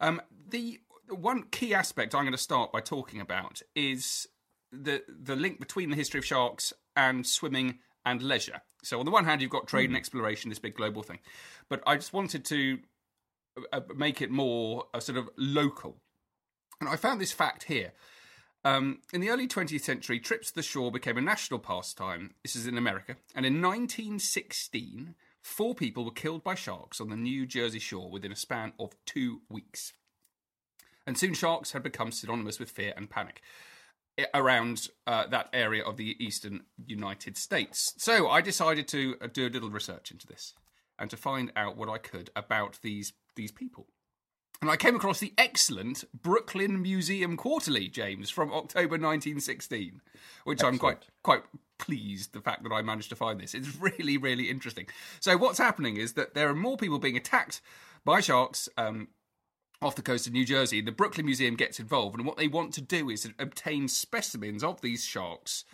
Um, 0.00 0.20
the 0.48 0.80
one 1.08 1.44
key 1.50 1.74
aspect 1.74 2.14
I'm 2.14 2.22
going 2.22 2.32
to 2.32 2.38
start 2.38 2.72
by 2.72 2.80
talking 2.80 3.20
about 3.20 3.62
is 3.74 4.26
the 4.72 5.02
the 5.08 5.36
link 5.36 5.60
between 5.60 5.90
the 5.90 5.96
history 5.96 6.18
of 6.18 6.24
sharks 6.24 6.72
and 6.96 7.26
swimming 7.26 7.78
and 8.04 8.22
leisure. 8.22 8.62
So 8.82 9.00
on 9.00 9.04
the 9.04 9.10
one 9.10 9.24
hand, 9.24 9.42
you've 9.42 9.50
got 9.50 9.66
trade 9.66 9.82
mm. 9.82 9.86
and 9.86 9.92
hmm. 9.94 9.96
exploration, 9.96 10.48
this 10.48 10.58
big 10.58 10.76
global 10.76 11.02
thing, 11.02 11.18
but 11.68 11.82
I 11.86 11.96
just 11.96 12.12
wanted 12.12 12.44
to 12.46 12.78
uh, 13.72 13.80
make 13.96 14.22
it 14.22 14.30
more 14.30 14.84
uh, 14.94 15.00
sort 15.00 15.18
of 15.18 15.28
local. 15.36 15.96
And 16.80 16.88
I 16.88 16.96
found 16.96 17.20
this 17.20 17.32
fact 17.32 17.64
here. 17.64 17.92
Um, 18.64 19.00
in 19.12 19.20
the 19.20 19.30
early 19.30 19.46
20th 19.46 19.82
century, 19.82 20.18
trips 20.18 20.48
to 20.48 20.54
the 20.56 20.62
shore 20.62 20.90
became 20.90 21.16
a 21.16 21.20
national 21.20 21.60
pastime. 21.60 22.34
This 22.42 22.56
is 22.56 22.66
in 22.66 22.76
America. 22.76 23.16
And 23.34 23.46
in 23.46 23.62
1916, 23.62 25.14
four 25.40 25.74
people 25.74 26.04
were 26.04 26.10
killed 26.10 26.42
by 26.42 26.56
sharks 26.56 27.00
on 27.00 27.08
the 27.08 27.16
New 27.16 27.46
Jersey 27.46 27.78
shore 27.78 28.10
within 28.10 28.32
a 28.32 28.36
span 28.36 28.72
of 28.78 28.96
two 29.04 29.42
weeks 29.48 29.92
and 31.06 31.16
soon 31.16 31.34
sharks 31.34 31.72
had 31.72 31.82
become 31.82 32.10
synonymous 32.12 32.58
with 32.58 32.70
fear 32.70 32.92
and 32.96 33.10
panic 33.10 33.42
around 34.34 34.88
uh, 35.06 35.26
that 35.26 35.48
area 35.52 35.84
of 35.84 35.96
the 35.96 36.16
eastern 36.24 36.62
United 36.86 37.36
States. 37.36 37.92
So 37.98 38.28
I 38.28 38.40
decided 38.40 38.88
to 38.88 39.16
uh, 39.20 39.28
do 39.32 39.46
a 39.46 39.50
little 39.50 39.70
research 39.70 40.10
into 40.10 40.26
this 40.26 40.54
and 40.98 41.10
to 41.10 41.16
find 41.16 41.52
out 41.54 41.76
what 41.76 41.88
I 41.88 41.98
could 41.98 42.30
about 42.34 42.78
these 42.82 43.12
these 43.34 43.52
people. 43.52 43.86
And 44.62 44.70
I 44.70 44.76
came 44.76 44.96
across 44.96 45.20
the 45.20 45.34
excellent 45.36 46.04
Brooklyn 46.14 46.80
Museum 46.80 47.36
Quarterly, 47.36 47.88
James, 47.88 48.30
from 48.30 48.50
October 48.52 48.96
1916, 48.96 50.00
which 50.44 50.60
excellent. 50.60 50.74
I'm 50.74 50.78
quite 50.78 51.06
quite 51.22 51.42
pleased 51.78 52.32
the 52.32 52.40
fact 52.40 52.62
that 52.62 52.72
I 52.72 52.80
managed 52.80 53.10
to 53.10 53.16
find 53.16 53.38
this. 53.38 53.54
It's 53.54 53.76
really 53.76 54.16
really 54.16 54.48
interesting. 54.48 54.86
So 55.20 55.36
what's 55.36 55.58
happening 55.58 55.98
is 55.98 56.14
that 56.14 56.34
there 56.34 56.48
are 56.48 56.54
more 56.54 56.78
people 56.78 56.98
being 56.98 57.18
attacked 57.18 57.60
by 58.04 58.20
sharks 58.20 58.68
um, 58.78 59.08
off 59.82 59.96
the 59.96 60.02
coast 60.02 60.26
of 60.26 60.32
New 60.32 60.44
Jersey. 60.44 60.80
The 60.80 60.92
Brooklyn 60.92 61.26
Museum 61.26 61.54
gets 61.54 61.78
involved, 61.80 62.16
and 62.16 62.26
what 62.26 62.36
they 62.36 62.48
want 62.48 62.72
to 62.74 62.80
do 62.80 63.10
is 63.10 63.28
obtain 63.38 63.88
specimens 63.88 64.64
of 64.64 64.80
these 64.80 65.04
sharks. 65.04 65.64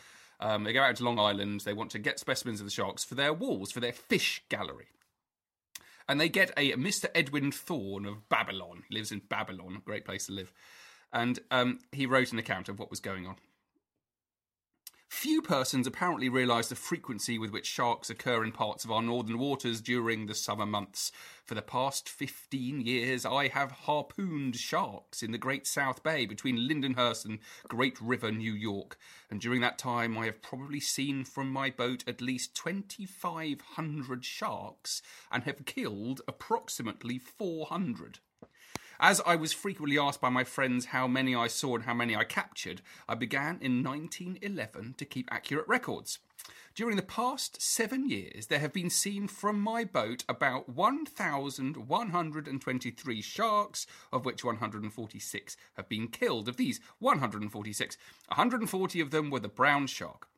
Um, 0.41 0.65
they 0.65 0.73
go 0.73 0.83
out 0.83 0.97
to 0.97 1.05
Long 1.05 1.21
Island. 1.21 1.61
They 1.61 1.73
want 1.73 1.91
to 1.93 1.99
get 1.99 2.19
specimens 2.19 2.61
of 2.61 2.67
the 2.67 2.73
sharks 2.73 3.05
for 3.05 3.15
their 3.15 3.33
walls, 3.33 3.71
for 3.71 3.81
their 3.81 3.93
fish 3.93 4.43
gallery. 4.49 4.89
And 6.09 6.21
they 6.21 6.29
get 6.29 6.51
a 6.57 6.73
Mr. 6.73 7.07
Edwin 7.15 7.53
Thorne 7.53 8.07
of 8.07 8.29
Babylon. 8.29 8.83
He 8.89 8.95
lives 8.97 9.13
in 9.13 9.23
Babylon, 9.29 9.77
a 9.77 9.81
great 9.81 10.05
place 10.05 10.27
to 10.27 10.33
live. 10.33 10.53
And 11.13 11.39
um, 11.51 11.79
he 11.93 12.07
wrote 12.07 12.33
an 12.33 12.39
account 12.39 12.69
of 12.69 12.79
what 12.79 12.91
was 12.91 12.99
going 12.99 13.27
on. 13.27 13.37
Few 15.13 15.43
persons 15.43 15.87
apparently 15.87 16.31
realise 16.31 16.69
the 16.69 16.75
frequency 16.75 17.39
with 17.39 17.51
which 17.53 17.67
sharks 17.67 18.09
occur 18.09 18.43
in 18.43 18.51
parts 18.51 18.83
of 18.85 18.91
our 18.91 19.03
northern 19.03 19.39
waters 19.39 19.83
during 19.83 20.25
the 20.27 20.35
summer 20.35 20.65
months. 20.65 21.13
For 21.45 21.55
the 21.55 21.63
past 21.63 22.09
15 22.09 22.81
years, 22.81 23.27
I 23.27 23.49
have 23.49 23.71
harpooned 23.73 24.57
sharks 24.57 25.23
in 25.23 25.31
the 25.31 25.39
Great 25.39 25.67
South 25.67 26.03
Bay 26.03 26.25
between 26.25 26.67
Lindenhurst 26.67 27.27
and 27.27 27.41
Great 27.69 28.01
River, 28.01 28.33
New 28.33 28.55
York. 28.55 28.97
And 29.31 29.39
during 29.41 29.61
that 29.61 29.79
time, 29.79 30.17
I 30.17 30.25
have 30.25 30.43
probably 30.43 30.81
seen 30.81 31.25
from 31.25 31.53
my 31.53 31.71
boat 31.71 32.03
at 32.09 32.23
least 32.23 32.57
2,500 32.57 34.25
sharks 34.25 35.03
and 35.31 35.45
have 35.45 35.67
killed 35.67 36.23
approximately 36.27 37.19
400. 37.19 38.19
As 39.05 39.21
I 39.27 39.35
was 39.35 39.53
frequently 39.53 39.99
asked 39.99 40.21
by 40.21 40.29
my 40.29 40.45
friends 40.45 40.85
how 40.85 41.09
many 41.09 41.35
I 41.35 41.49
saw 41.49 41.75
and 41.75 41.87
how 41.87 41.93
many 41.93 42.15
I 42.15 42.23
captured, 42.23 42.83
I 43.09 43.17
began 43.17 43.59
in 43.61 43.83
1911 43.83 44.95
to 44.97 45.05
keep 45.05 45.29
accurate 45.33 45.67
records. 45.67 46.21
During 46.77 46.95
the 46.95 47.03
past 47.03 47.61
seven 47.61 48.09
years, 48.09 48.47
there 48.47 48.61
have 48.61 48.73
been 48.73 48.91
seen 48.91 49.27
from 49.27 49.61
my 49.61 49.83
boat 49.83 50.23
about 50.29 50.69
1,123 50.69 53.23
sharks, 53.23 53.89
of 54.13 54.25
which 54.25 54.45
146 54.45 55.57
have 55.75 55.89
been 55.89 56.07
killed. 56.07 56.49
Of 56.49 56.57
these 56.57 56.79
146, 57.01 57.97
140 58.29 59.01
of 59.01 59.11
them 59.11 59.31
were 59.31 59.41
the 59.41 59.49
brown 59.49 59.89
shark. 59.89 60.29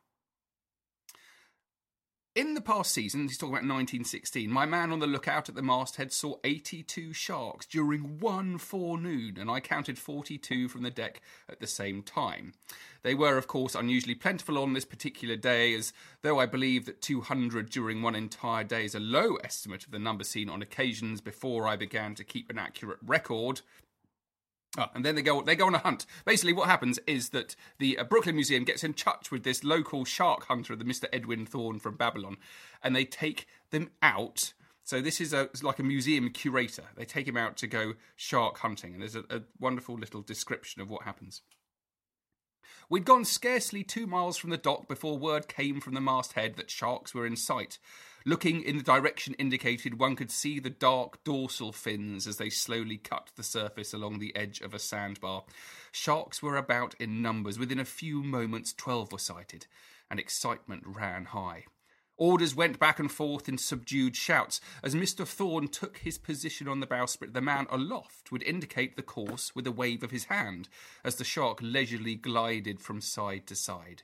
In 2.35 2.53
the 2.53 2.59
past 2.59 2.91
season, 2.91 3.29
he's 3.29 3.37
talking 3.37 3.53
about 3.53 3.59
1916, 3.59 4.51
my 4.51 4.65
man 4.65 4.91
on 4.91 4.99
the 4.99 5.07
lookout 5.07 5.47
at 5.47 5.55
the 5.55 5.61
masthead 5.61 6.11
saw 6.11 6.35
82 6.43 7.13
sharks 7.13 7.65
during 7.65 8.19
one 8.19 8.57
forenoon, 8.57 9.37
and 9.39 9.49
I 9.49 9.61
counted 9.61 9.97
42 9.97 10.67
from 10.67 10.83
the 10.83 10.89
deck 10.89 11.21
at 11.47 11.61
the 11.61 11.65
same 11.67 12.03
time. 12.03 12.51
They 13.03 13.15
were, 13.15 13.37
of 13.37 13.47
course, 13.47 13.73
unusually 13.73 14.15
plentiful 14.15 14.57
on 14.57 14.73
this 14.73 14.83
particular 14.83 15.37
day, 15.37 15.73
as 15.75 15.93
though 16.23 16.37
I 16.37 16.45
believe 16.45 16.85
that 16.87 17.01
200 17.01 17.69
during 17.69 18.01
one 18.01 18.15
entire 18.15 18.65
day 18.65 18.83
is 18.83 18.95
a 18.95 18.99
low 18.99 19.37
estimate 19.37 19.85
of 19.85 19.91
the 19.91 19.99
number 19.99 20.25
seen 20.25 20.49
on 20.49 20.61
occasions 20.61 21.21
before 21.21 21.69
I 21.69 21.77
began 21.77 22.15
to 22.15 22.25
keep 22.25 22.49
an 22.49 22.59
accurate 22.59 22.99
record, 23.01 23.61
Oh, 24.77 24.87
and 24.93 25.05
then 25.05 25.15
they 25.15 25.21
go 25.21 25.41
they 25.41 25.55
go 25.55 25.67
on 25.67 25.75
a 25.75 25.79
hunt. 25.79 26.05
Basically, 26.25 26.53
what 26.53 26.67
happens 26.67 26.99
is 27.07 27.29
that 27.29 27.55
the 27.77 27.97
uh, 27.97 28.03
Brooklyn 28.03 28.35
Museum 28.35 28.63
gets 28.63 28.83
in 28.83 28.93
touch 28.93 29.31
with 29.31 29.43
this 29.43 29.63
local 29.63 30.03
shark 30.03 30.45
hunter, 30.45 30.75
the 30.75 30.83
Mr. 30.83 31.05
Edwin 31.13 31.45
Thorne 31.45 31.79
from 31.79 31.95
Babylon, 31.95 32.37
and 32.83 32.95
they 32.95 33.05
take 33.05 33.47
them 33.71 33.91
out. 34.01 34.53
So 34.83 35.01
this 35.01 35.21
is 35.21 35.33
a 35.33 35.49
like 35.63 35.79
a 35.79 35.83
museum 35.83 36.29
curator. 36.29 36.85
They 36.95 37.05
take 37.05 37.27
him 37.27 37.37
out 37.37 37.57
to 37.57 37.67
go 37.67 37.93
shark 38.15 38.59
hunting, 38.59 38.93
and 38.93 39.01
there's 39.01 39.15
a, 39.15 39.23
a 39.29 39.41
wonderful 39.59 39.95
little 39.95 40.21
description 40.21 40.81
of 40.81 40.89
what 40.89 41.03
happens. 41.03 41.41
We'd 42.89 43.05
gone 43.05 43.25
scarcely 43.25 43.83
two 43.83 44.07
miles 44.07 44.37
from 44.37 44.49
the 44.49 44.57
dock 44.57 44.87
before 44.87 45.17
word 45.17 45.47
came 45.47 45.81
from 45.81 45.93
the 45.93 46.01
masthead 46.01 46.55
that 46.55 46.69
sharks 46.69 47.13
were 47.13 47.25
in 47.25 47.35
sight. 47.35 47.79
Looking 48.27 48.63
in 48.63 48.77
the 48.77 48.83
direction 48.83 49.35
indicated, 49.35 49.99
one 49.99 50.15
could 50.15 50.31
see 50.31 50.59
the 50.59 50.71
dark 50.71 51.23
dorsal 51.23 51.71
fins 51.71 52.25
as 52.25 52.37
they 52.37 52.49
slowly 52.49 52.97
cut 52.97 53.29
the 53.35 53.43
surface 53.43 53.93
along 53.93 54.17
the 54.17 54.35
edge 54.35 54.61
of 54.61 54.73
a 54.73 54.79
sandbar. 54.79 55.43
Sharks 55.91 56.41
were 56.41 56.57
about 56.57 56.95
in 56.99 57.21
numbers. 57.21 57.59
Within 57.59 57.79
a 57.79 57.85
few 57.85 58.23
moments, 58.23 58.73
twelve 58.73 59.11
were 59.11 59.19
sighted, 59.19 59.67
and 60.09 60.19
excitement 60.19 60.83
ran 60.85 61.25
high. 61.25 61.65
Orders 62.17 62.55
went 62.55 62.79
back 62.79 62.97
and 62.97 63.11
forth 63.11 63.49
in 63.49 63.57
subdued 63.57 64.15
shouts. 64.15 64.61
As 64.81 64.95
Mr. 64.95 65.27
Thorne 65.27 65.67
took 65.67 65.97
his 65.97 66.17
position 66.17 66.67
on 66.67 66.79
the 66.79 66.87
bowsprit, 66.87 67.33
the 67.33 67.41
man 67.41 67.67
aloft 67.69 68.31
would 68.31 68.43
indicate 68.43 68.95
the 68.95 69.03
course 69.03 69.53
with 69.53 69.67
a 69.67 69.71
wave 69.71 70.01
of 70.01 70.11
his 70.11 70.25
hand 70.25 70.69
as 71.03 71.15
the 71.15 71.25
shark 71.25 71.59
leisurely 71.61 72.15
glided 72.15 72.79
from 72.79 73.01
side 73.01 73.45
to 73.47 73.55
side. 73.55 74.03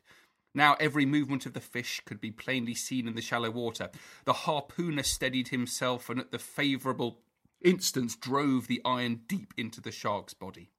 Now 0.54 0.76
every 0.80 1.06
movement 1.06 1.46
of 1.46 1.54
the 1.54 1.62
fish 1.62 2.02
could 2.04 2.20
be 2.20 2.32
plainly 2.32 2.76
seen 2.76 3.08
in 3.08 3.16
the 3.16 3.22
shallow 3.22 3.50
water. 3.50 3.90
The 4.26 4.34
harpooner 4.34 5.04
steadied 5.04 5.48
himself 5.48 6.10
and 6.10 6.20
at 6.20 6.32
the 6.32 6.40
favourable 6.40 7.20
instant 7.62 8.20
drove 8.20 8.68
the 8.68 8.82
iron 8.84 9.22
deep 9.28 9.54
into 9.56 9.80
the 9.80 9.92
shark's 9.92 10.34
body. 10.34 10.72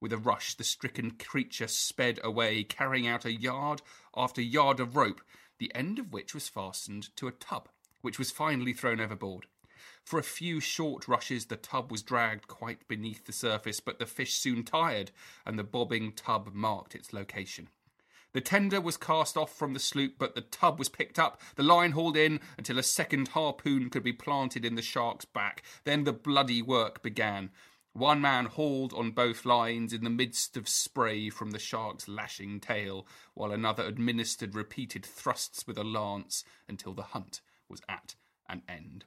With 0.00 0.12
a 0.12 0.18
rush, 0.18 0.54
the 0.54 0.64
stricken 0.64 1.12
creature 1.12 1.66
sped 1.66 2.20
away, 2.22 2.62
carrying 2.62 3.06
out 3.06 3.24
a 3.24 3.32
yard 3.32 3.82
after 4.16 4.40
yard 4.40 4.80
of 4.80 4.96
rope, 4.96 5.20
the 5.60 5.72
end 5.74 5.98
of 5.98 6.12
which 6.12 6.34
was 6.34 6.48
fastened 6.48 7.14
to 7.14 7.28
a 7.28 7.32
tub, 7.32 7.68
which 8.00 8.18
was 8.18 8.32
finally 8.32 8.72
thrown 8.72 8.98
overboard. 8.98 9.46
For 10.04 10.18
a 10.18 10.24
few 10.24 10.58
short 10.58 11.06
rushes, 11.06 11.46
the 11.46 11.56
tub 11.56 11.92
was 11.92 12.02
dragged 12.02 12.48
quite 12.48 12.88
beneath 12.88 13.26
the 13.26 13.32
surface, 13.32 13.78
but 13.78 13.98
the 13.98 14.06
fish 14.06 14.34
soon 14.34 14.64
tired, 14.64 15.12
and 15.46 15.58
the 15.58 15.62
bobbing 15.62 16.12
tub 16.12 16.52
marked 16.52 16.94
its 16.94 17.12
location. 17.12 17.68
The 18.32 18.40
tender 18.40 18.80
was 18.80 18.96
cast 18.96 19.36
off 19.36 19.54
from 19.54 19.74
the 19.74 19.80
sloop, 19.80 20.14
but 20.18 20.34
the 20.34 20.40
tub 20.40 20.78
was 20.78 20.88
picked 20.88 21.18
up, 21.18 21.40
the 21.56 21.62
line 21.62 21.92
hauled 21.92 22.16
in 22.16 22.40
until 22.56 22.78
a 22.78 22.82
second 22.82 23.28
harpoon 23.28 23.90
could 23.90 24.04
be 24.04 24.12
planted 24.12 24.64
in 24.64 24.76
the 24.76 24.82
shark's 24.82 25.24
back. 25.24 25.62
Then 25.84 26.04
the 26.04 26.12
bloody 26.12 26.62
work 26.62 27.02
began. 27.02 27.50
One 27.92 28.20
man 28.20 28.46
hauled 28.46 28.92
on 28.92 29.10
both 29.10 29.44
lines 29.44 29.92
in 29.92 30.04
the 30.04 30.10
midst 30.10 30.56
of 30.56 30.68
spray 30.68 31.28
from 31.28 31.50
the 31.50 31.58
shark's 31.58 32.06
lashing 32.06 32.60
tail, 32.60 33.06
while 33.34 33.50
another 33.50 33.84
administered 33.84 34.54
repeated 34.54 35.04
thrusts 35.04 35.66
with 35.66 35.76
a 35.76 35.82
lance 35.82 36.44
until 36.68 36.94
the 36.94 37.02
hunt 37.02 37.40
was 37.68 37.82
at 37.88 38.14
an 38.48 38.62
end. 38.68 39.06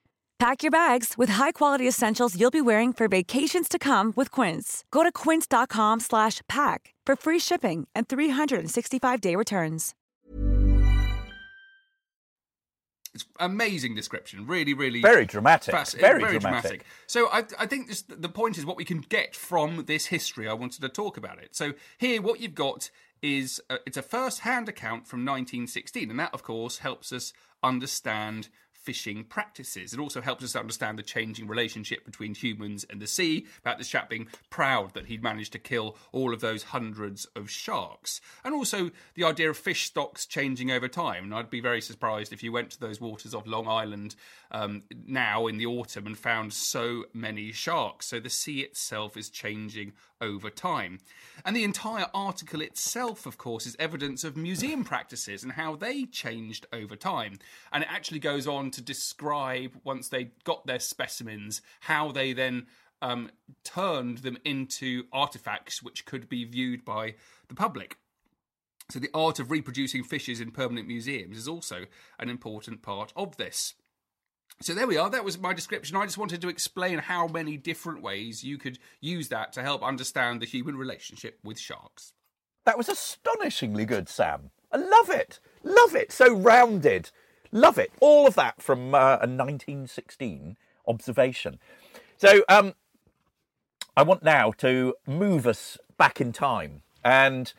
Pack 0.41 0.63
your 0.63 0.71
bags 0.71 1.19
with 1.19 1.29
high-quality 1.29 1.87
essentials 1.87 2.35
you'll 2.35 2.49
be 2.49 2.61
wearing 2.61 2.93
for 2.93 3.07
vacations 3.07 3.69
to 3.69 3.77
come 3.77 4.11
with 4.15 4.31
Quince. 4.31 4.83
Go 4.89 5.03
to 5.03 5.11
quince.com 5.11 5.99
slash 5.99 6.41
pack 6.49 6.95
for 7.05 7.15
free 7.15 7.37
shipping 7.37 7.87
and 7.93 8.07
365-day 8.07 9.35
returns. 9.35 9.93
It's 13.13 13.23
amazing 13.39 13.93
description. 13.93 14.47
Really, 14.47 14.73
really 14.73 15.01
Very 15.01 15.25
dramatic. 15.25 15.75
Fast, 15.75 15.99
Very 15.99 16.19
very 16.19 16.39
dramatic. 16.39 16.85
So 17.05 17.27
I, 17.27 17.43
I 17.59 17.67
think 17.67 17.87
this, 17.87 18.01
the 18.01 18.27
point 18.27 18.57
is 18.57 18.65
what 18.65 18.77
we 18.77 18.85
can 18.85 19.01
get 19.01 19.35
from 19.35 19.85
this 19.85 20.07
history. 20.07 20.47
I 20.47 20.53
wanted 20.53 20.81
to 20.81 20.89
talk 20.89 21.17
about 21.17 21.37
it. 21.37 21.55
So 21.55 21.73
here, 21.99 22.19
what 22.19 22.39
you've 22.39 22.55
got 22.55 22.89
is 23.21 23.61
a, 23.69 23.77
it's 23.85 23.97
a 23.97 24.01
first-hand 24.01 24.67
account 24.67 25.05
from 25.05 25.19
1916, 25.19 26.09
and 26.09 26.19
that, 26.19 26.33
of 26.33 26.41
course, 26.41 26.79
helps 26.79 27.13
us 27.13 27.31
understand 27.61 28.49
fishing 28.81 29.23
practices. 29.23 29.93
It 29.93 29.99
also 29.99 30.21
helps 30.21 30.43
us 30.43 30.55
understand 30.55 30.97
the 30.97 31.03
changing 31.03 31.47
relationship 31.47 32.05
between 32.05 32.33
humans 32.33 32.85
and 32.89 33.01
the 33.01 33.07
sea, 33.07 33.45
about 33.59 33.77
this 33.77 33.89
chap 33.89 34.09
being 34.09 34.27
proud 34.49 34.93
that 34.93 35.05
he'd 35.05 35.23
managed 35.23 35.53
to 35.53 35.59
kill 35.59 35.95
all 36.11 36.33
of 36.33 36.41
those 36.41 36.63
hundreds 36.63 37.25
of 37.35 37.49
sharks. 37.49 38.21
And 38.43 38.53
also 38.53 38.91
the 39.15 39.23
idea 39.23 39.49
of 39.49 39.57
fish 39.57 39.85
stocks 39.85 40.25
changing 40.25 40.71
over 40.71 40.87
time. 40.87 41.25
And 41.25 41.33
I'd 41.33 41.49
be 41.49 41.61
very 41.61 41.81
surprised 41.81 42.33
if 42.33 42.43
you 42.43 42.51
went 42.51 42.71
to 42.71 42.79
those 42.79 42.99
waters 42.99 43.33
of 43.33 43.47
Long 43.47 43.67
Island 43.67 44.15
um, 44.51 44.83
now 45.05 45.47
in 45.47 45.57
the 45.57 45.65
autumn 45.65 46.07
and 46.07 46.17
found 46.17 46.53
so 46.53 47.05
many 47.13 47.51
sharks. 47.51 48.07
So 48.07 48.19
the 48.19 48.29
sea 48.29 48.61
itself 48.61 49.15
is 49.15 49.29
changing 49.29 49.93
over 50.19 50.49
time. 50.49 50.99
And 51.45 51.55
the 51.55 51.63
entire 51.63 52.05
article 52.13 52.61
itself, 52.61 53.25
of 53.25 53.37
course, 53.37 53.65
is 53.65 53.75
evidence 53.79 54.23
of 54.23 54.37
museum 54.37 54.83
practices 54.83 55.43
and 55.43 55.53
how 55.53 55.75
they 55.75 56.05
changed 56.05 56.67
over 56.71 56.95
time. 56.95 57.39
And 57.73 57.83
it 57.83 57.89
actually 57.91 58.19
goes 58.19 58.47
on 58.47 58.70
to 58.71 58.81
describe, 58.81 59.73
once 59.83 60.09
they 60.09 60.31
got 60.43 60.65
their 60.65 60.79
specimens, 60.79 61.61
how 61.81 62.11
they 62.11 62.33
then 62.33 62.67
um, 63.01 63.29
turned 63.63 64.19
them 64.19 64.37
into 64.45 65.03
artifacts 65.11 65.81
which 65.81 66.05
could 66.05 66.29
be 66.29 66.43
viewed 66.43 66.85
by 66.85 67.15
the 67.47 67.55
public. 67.55 67.97
So, 68.89 68.99
the 68.99 69.09
art 69.13 69.39
of 69.39 69.51
reproducing 69.51 70.03
fishes 70.03 70.41
in 70.41 70.51
permanent 70.51 70.87
museums 70.87 71.37
is 71.37 71.47
also 71.47 71.85
an 72.19 72.29
important 72.29 72.81
part 72.81 73.13
of 73.15 73.37
this. 73.37 73.73
So 74.61 74.75
there 74.75 74.85
we 74.85 74.97
are. 74.97 75.09
That 75.09 75.25
was 75.25 75.39
my 75.39 75.53
description. 75.53 75.97
I 75.97 76.05
just 76.05 76.19
wanted 76.19 76.41
to 76.41 76.49
explain 76.49 76.99
how 76.99 77.27
many 77.27 77.57
different 77.57 78.03
ways 78.03 78.43
you 78.43 78.59
could 78.59 78.77
use 78.99 79.29
that 79.29 79.53
to 79.53 79.63
help 79.63 79.81
understand 79.81 80.39
the 80.39 80.45
human 80.45 80.77
relationship 80.77 81.39
with 81.43 81.57
sharks. 81.57 82.13
That 82.65 82.77
was 82.77 82.87
astonishingly 82.87 83.85
good, 83.85 84.07
Sam. 84.07 84.51
I 84.71 84.77
love 84.77 85.09
it. 85.09 85.39
Love 85.63 85.95
it. 85.95 86.11
So 86.11 86.35
rounded. 86.35 87.09
Love 87.51 87.77
it. 87.77 87.91
All 87.99 88.27
of 88.27 88.35
that 88.35 88.61
from 88.61 88.93
uh, 88.93 89.17
a 89.17 89.27
1916 89.27 90.57
observation. 90.87 91.59
So 92.17 92.43
um, 92.47 92.73
I 93.95 94.03
want 94.03 94.23
now 94.23 94.51
to 94.57 94.95
move 95.05 95.45
us 95.45 95.77
back 95.97 96.21
in 96.21 96.31
time. 96.31 96.81
And 97.03 97.51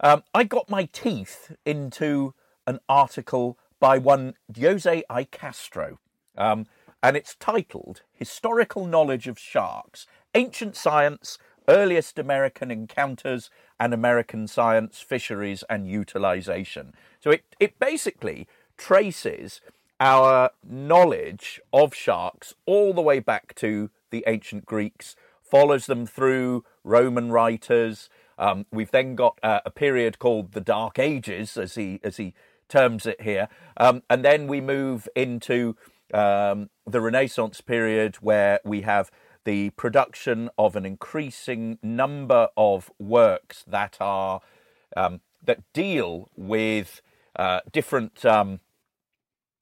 um, 0.00 0.22
I 0.34 0.44
got 0.44 0.70
my 0.70 0.86
teeth 0.92 1.54
into 1.66 2.34
an 2.66 2.80
article 2.88 3.58
by 3.80 3.98
one 3.98 4.34
Jose 4.58 5.02
I. 5.10 5.24
Castro. 5.24 5.98
Um, 6.38 6.66
and 7.02 7.16
it's 7.16 7.34
titled 7.34 8.00
Historical 8.12 8.86
Knowledge 8.86 9.28
of 9.28 9.38
Sharks 9.38 10.06
Ancient 10.34 10.74
Science, 10.74 11.38
earliest 11.68 12.18
American 12.18 12.70
encounters 12.70 13.50
and 13.78 13.92
American 13.92 14.46
science, 14.46 15.00
fisheries, 15.00 15.64
and 15.68 15.86
utilization. 15.86 16.94
So 17.20 17.30
it, 17.30 17.44
it 17.60 17.78
basically 17.78 18.48
traces 18.76 19.60
our 20.00 20.50
knowledge 20.68 21.60
of 21.72 21.94
sharks 21.94 22.54
all 22.66 22.92
the 22.92 23.00
way 23.00 23.20
back 23.20 23.54
to 23.54 23.90
the 24.10 24.24
ancient 24.26 24.66
Greeks, 24.66 25.16
follows 25.42 25.86
them 25.86 26.06
through 26.06 26.64
Roman 26.82 27.30
writers. 27.30 28.08
Um, 28.38 28.66
we've 28.72 28.90
then 28.90 29.14
got 29.14 29.38
uh, 29.42 29.60
a 29.64 29.70
period 29.70 30.18
called 30.18 30.52
the 30.52 30.60
Dark 30.60 30.98
Ages, 30.98 31.56
as 31.56 31.76
he 31.76 32.00
as 32.02 32.16
he 32.16 32.34
terms 32.68 33.06
it 33.06 33.20
here, 33.20 33.48
um, 33.76 34.02
and 34.10 34.24
then 34.24 34.46
we 34.46 34.60
move 34.60 35.08
into 35.14 35.76
um, 36.12 36.70
the 36.86 37.00
Renaissance 37.00 37.60
period, 37.60 38.16
where 38.16 38.60
we 38.64 38.80
have 38.82 39.10
the 39.44 39.70
production 39.70 40.50
of 40.58 40.74
an 40.74 40.84
increasing 40.84 41.78
number 41.82 42.48
of 42.56 42.90
works 42.98 43.64
that 43.66 43.96
are 44.00 44.40
um, 44.96 45.20
that 45.42 45.60
deal 45.72 46.28
with 46.36 47.00
uh, 47.36 47.60
different 47.72 48.24
um, 48.24 48.60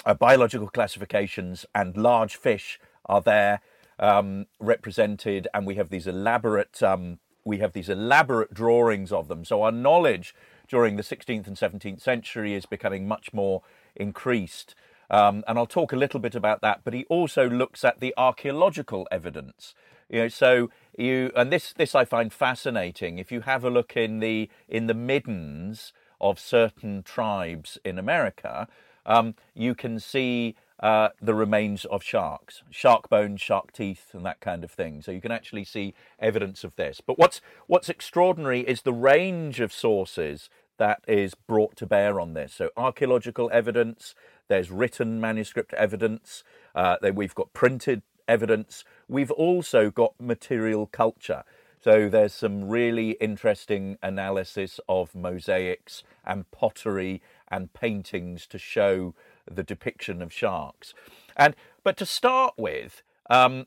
uh, 0.05 0.15
biological 0.15 0.69
classifications, 0.69 1.67
and 1.75 1.97
large 1.97 2.37
fish 2.37 2.81
are 3.07 3.21
there 3.21 3.61
um, 3.99 4.47
represented, 4.59 5.49
and 5.55 5.67
we 5.67 5.77
have 5.77 5.91
these 5.91 6.07
elaborate 6.07 6.83
um, 6.83 7.19
we 7.45 7.59
have 7.59 7.73
these 7.73 7.89
elaborate 7.89 8.55
drawings 8.55 9.13
of 9.13 9.29
them. 9.29 9.45
So 9.45 9.63
our 9.63 9.73
knowledge 9.73 10.35
during 10.69 10.97
the 10.97 11.03
16th 11.03 11.47
and 11.47 11.57
17th 11.57 12.01
century 12.01 12.55
is 12.55 12.67
becoming 12.67 13.09
much 13.09 13.33
more 13.33 13.63
increased. 13.97 14.75
Um, 15.11 15.45
and 15.47 15.59
I'll 15.59 15.67
talk 15.67 15.93
a 15.93 15.97
little 15.97 16.21
bit 16.21 16.35
about 16.35 16.61
that. 16.63 16.81
But 16.85 16.95
he 16.95 17.05
also 17.07 17.51
looks 17.51 17.85
at 17.85 18.01
the 18.01 18.15
archaeological 18.17 19.07
evidence. 19.11 19.75
You 20.09 20.21
know, 20.21 20.29
so 20.29 20.71
you 20.97 21.33
and 21.35 21.53
this 21.53 21.73
this 21.73 21.95
I 21.95 22.05
find 22.05 22.33
fascinating. 22.33 23.19
If 23.19 23.33
you 23.33 23.43
have 23.43 23.65
a 23.65 23.71
look 23.71 23.97
in 23.97 24.21
the 24.21 24.49
in 24.69 24.87
the 24.87 24.95
middens 24.95 25.93
of 26.21 26.39
certain 26.39 27.03
tribes 27.03 27.79
in 27.85 27.99
America, 27.99 28.69
um, 29.07 29.35
you 29.55 29.75
can 29.75 29.99
see 29.99 30.55
uh, 30.81 31.11
the 31.21 31.35
remains 31.35 31.85
of 31.85 32.03
sharks, 32.03 32.63
shark 32.71 33.09
bones, 33.09 33.41
shark 33.41 33.73
teeth, 33.73 34.11
and 34.13 34.27
that 34.27 34.41
kind 34.41 34.65
of 34.65 34.71
thing. 34.71 35.01
So 35.01 35.13
you 35.13 35.21
can 35.21 35.31
actually 35.31 35.65
see 35.65 35.95
evidence 36.19 36.65
of 36.65 36.75
this. 36.77 37.01
But 37.01 37.19
what's 37.19 37.41
what's 37.67 37.89
extraordinary 37.89 38.61
is 38.61 38.83
the 38.83 38.93
range 38.93 39.61
of 39.61 39.73
sources 39.73 40.51
that 40.79 41.05
is 41.07 41.35
brought 41.35 41.77
to 41.77 41.87
bear 41.87 42.21
on 42.21 42.35
this. 42.35 42.55
So 42.55 42.71
archaeological 42.77 43.49
evidence, 43.53 44.15
there's 44.49 44.71
written 44.71 45.21
manuscript 45.21 45.73
evidence, 45.75 46.43
uh, 46.75 46.97
we've 47.15 47.35
got 47.35 47.53
printed 47.53 48.03
evidence. 48.27 48.85
We've 49.09 49.31
also 49.31 49.91
got 49.91 50.15
material 50.21 50.87
culture. 50.87 51.45
So 51.81 52.09
there's 52.09 52.33
some 52.33 52.69
really 52.69 53.13
interesting 53.21 53.99
analysis 54.03 54.79
of 54.89 55.15
mosaics 55.15 56.05
and 56.25 56.49
pottery 56.51 57.21
and 57.53 57.73
paintings 57.75 58.47
to 58.49 58.59
show 58.59 59.15
the 59.49 59.63
depiction 59.63 60.23
of 60.23 60.33
sharks. 60.33 60.95
And 61.37 61.55
but 61.85 61.97
to 61.99 62.07
start 62.07 62.55
with, 62.57 63.03
um, 63.31 63.67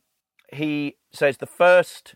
he 0.52 0.98
says 1.12 1.38
the 1.38 1.46
first 1.46 2.16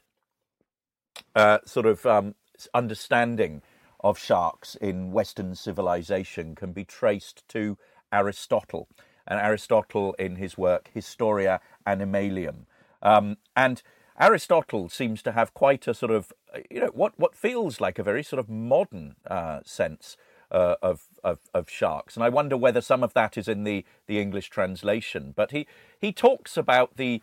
uh, 1.36 1.60
sort 1.66 1.86
of 1.86 2.06
um, 2.06 2.36
understanding 2.74 3.62
of 4.02 4.18
sharks 4.18 4.76
in 4.76 5.12
Western 5.12 5.56
civilization 5.56 6.56
can 6.56 6.72
be 6.72 6.86
traced 6.86 7.48
to 7.50 7.78
Aristotle, 8.12 8.88
and 9.28 9.40
Aristotle 9.40 10.14
in 10.18 10.38
his 10.38 10.58
work 10.58 10.90
Historia 10.94 11.60
Animalium. 11.86 12.66
Um, 13.02 13.38
and 13.56 13.82
Aristotle 14.20 14.90
seems 14.90 15.22
to 15.24 15.32
have 15.32 15.54
quite 15.54 15.88
a 15.88 15.94
sort 15.94 16.12
of, 16.12 16.34
you 16.70 16.82
know, 16.82 16.92
what, 16.94 17.14
what 17.18 17.36
feels 17.36 17.80
like 17.80 18.00
a 18.00 18.04
very 18.04 18.24
sort 18.24 18.40
of 18.40 18.50
modern 18.50 19.16
uh, 19.30 19.60
sense 19.66 20.18
uh, 20.52 20.76
of, 20.82 21.04
of, 21.24 21.40
of 21.54 21.70
sharks, 21.70 22.16
and 22.16 22.24
I 22.24 22.30
wonder 22.30 22.58
whether 22.58 22.82
some 22.82 23.04
of 23.04 23.14
that 23.14 23.38
is 23.38 23.48
in 23.48 23.64
the, 23.64 23.86
the 24.08 24.20
English 24.20 24.50
translation. 24.50 25.34
But 25.36 25.52
he 25.52 25.68
he 26.00 26.12
talks 26.12 26.58
about 26.58 26.98
the 26.98 27.22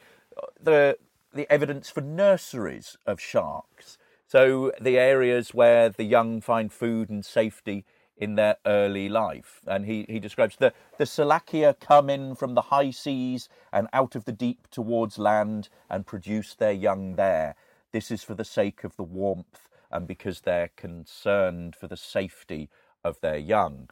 the 0.60 0.98
the 1.32 1.50
evidence 1.52 1.90
for 1.90 2.00
nurseries 2.00 2.96
of 3.06 3.20
sharks, 3.20 3.98
so 4.26 4.72
the 4.80 4.98
areas 4.98 5.54
where 5.54 5.88
the 5.88 6.04
young 6.04 6.40
find 6.40 6.72
food 6.72 7.10
and 7.10 7.24
safety 7.24 7.84
in 8.16 8.34
their 8.34 8.56
early 8.64 9.08
life. 9.08 9.60
And 9.66 9.84
he, 9.84 10.06
he 10.08 10.18
describes 10.18 10.56
the, 10.56 10.72
the 10.98 11.04
Selachia 11.04 11.78
come 11.78 12.08
in 12.08 12.34
from 12.34 12.54
the 12.54 12.62
high 12.62 12.90
seas 12.90 13.48
and 13.72 13.88
out 13.92 14.14
of 14.16 14.24
the 14.24 14.32
deep 14.32 14.68
towards 14.70 15.18
land 15.18 15.68
and 15.90 16.06
produce 16.06 16.54
their 16.54 16.72
young 16.72 17.16
there. 17.16 17.56
This 17.92 18.10
is 18.10 18.22
for 18.22 18.34
the 18.34 18.44
sake 18.44 18.84
of 18.84 18.96
the 18.96 19.02
warmth 19.02 19.68
and 19.90 20.06
because 20.06 20.40
they're 20.40 20.70
concerned 20.76 21.76
for 21.76 21.86
the 21.86 21.96
safety 21.96 22.68
of 23.06 23.20
their 23.20 23.38
young. 23.38 23.88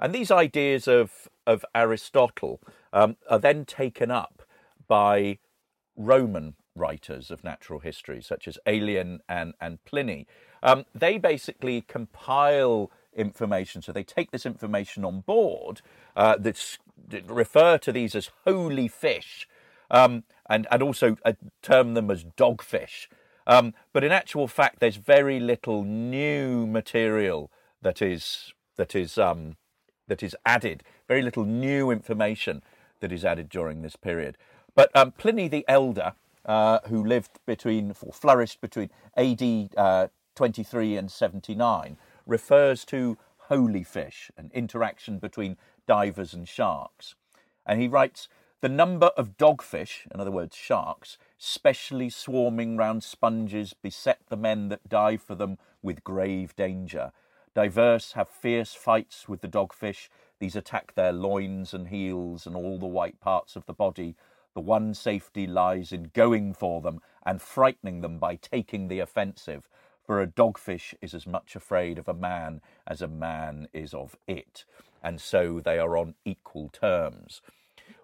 And 0.00 0.14
these 0.14 0.30
ideas 0.30 0.88
of, 0.88 1.28
of 1.46 1.64
Aristotle 1.74 2.60
um, 2.92 3.16
are 3.30 3.38
then 3.38 3.64
taken 3.64 4.10
up 4.10 4.42
by 4.86 5.38
Roman 5.96 6.54
writers 6.74 7.30
of 7.30 7.44
natural 7.44 7.78
history, 7.78 8.20
such 8.20 8.48
as 8.48 8.58
Aelian 8.66 9.20
and, 9.28 9.54
and 9.60 9.84
Pliny. 9.84 10.26
Um, 10.62 10.84
they 10.94 11.18
basically 11.18 11.82
compile 11.82 12.90
information. 13.14 13.82
So 13.82 13.92
they 13.92 14.02
take 14.02 14.30
this 14.30 14.46
information 14.46 15.04
on 15.04 15.20
board, 15.20 15.80
uh, 16.16 16.36
that 16.38 16.78
refer 17.26 17.78
to 17.78 17.92
these 17.92 18.14
as 18.14 18.30
holy 18.44 18.88
fish, 18.88 19.48
um, 19.90 20.24
and, 20.48 20.66
and 20.70 20.82
also 20.82 21.16
uh, 21.24 21.34
term 21.62 21.94
them 21.94 22.10
as 22.10 22.24
dogfish. 22.24 23.06
Um, 23.46 23.74
but 23.92 24.04
in 24.04 24.12
actual 24.12 24.48
fact, 24.48 24.80
there's 24.80 24.96
very 24.96 25.38
little 25.38 25.84
new 25.84 26.66
material 26.66 27.50
that 27.84 28.02
is 28.02 28.52
that 28.76 28.96
is 28.96 29.16
um, 29.16 29.56
that 30.08 30.22
is 30.22 30.36
added. 30.44 30.82
Very 31.06 31.22
little 31.22 31.44
new 31.44 31.90
information 31.90 32.62
that 33.00 33.12
is 33.12 33.24
added 33.24 33.48
during 33.48 33.82
this 33.82 33.94
period. 33.94 34.36
But 34.74 34.90
um, 34.96 35.12
Pliny 35.12 35.46
the 35.46 35.64
Elder, 35.68 36.14
uh, 36.44 36.80
who 36.88 37.04
lived 37.04 37.38
between 37.46 37.94
or 38.00 38.12
flourished 38.12 38.60
between 38.60 38.90
AD 39.16 39.70
uh, 39.76 40.08
23 40.34 40.96
and 40.96 41.10
79, 41.10 41.96
refers 42.26 42.84
to 42.86 43.16
holy 43.48 43.84
fish, 43.84 44.30
an 44.36 44.50
interaction 44.54 45.18
between 45.18 45.56
divers 45.86 46.34
and 46.34 46.48
sharks. 46.48 47.14
And 47.66 47.80
he 47.80 47.88
writes, 47.88 48.28
the 48.62 48.68
number 48.70 49.08
of 49.08 49.36
dogfish, 49.36 50.06
in 50.12 50.20
other 50.20 50.30
words, 50.30 50.56
sharks, 50.56 51.18
specially 51.36 52.08
swarming 52.08 52.78
round 52.78 53.04
sponges, 53.04 53.74
beset 53.74 54.20
the 54.30 54.38
men 54.38 54.70
that 54.70 54.88
dive 54.88 55.20
for 55.22 55.34
them 55.34 55.58
with 55.82 56.02
grave 56.02 56.56
danger, 56.56 57.12
Diverse 57.54 58.12
have 58.12 58.28
fierce 58.28 58.74
fights 58.74 59.28
with 59.28 59.40
the 59.40 59.48
dogfish. 59.48 60.08
These 60.40 60.56
attack 60.56 60.94
their 60.94 61.12
loins 61.12 61.72
and 61.72 61.88
heels 61.88 62.46
and 62.48 62.56
all 62.56 62.78
the 62.78 62.86
white 62.86 63.20
parts 63.20 63.54
of 63.54 63.64
the 63.66 63.72
body. 63.72 64.16
The 64.54 64.60
one 64.60 64.92
safety 64.92 65.46
lies 65.46 65.92
in 65.92 66.10
going 66.14 66.54
for 66.54 66.80
them 66.80 67.00
and 67.24 67.40
frightening 67.40 68.00
them 68.00 68.18
by 68.18 68.36
taking 68.36 68.88
the 68.88 68.98
offensive. 68.98 69.68
For 70.04 70.20
a 70.20 70.26
dogfish 70.26 70.94
is 71.00 71.14
as 71.14 71.26
much 71.26 71.54
afraid 71.54 71.96
of 71.96 72.08
a 72.08 72.14
man 72.14 72.60
as 72.86 73.00
a 73.00 73.08
man 73.08 73.68
is 73.72 73.94
of 73.94 74.16
it, 74.26 74.64
and 75.02 75.20
so 75.20 75.60
they 75.60 75.78
are 75.78 75.96
on 75.96 76.14
equal 76.24 76.68
terms. 76.68 77.40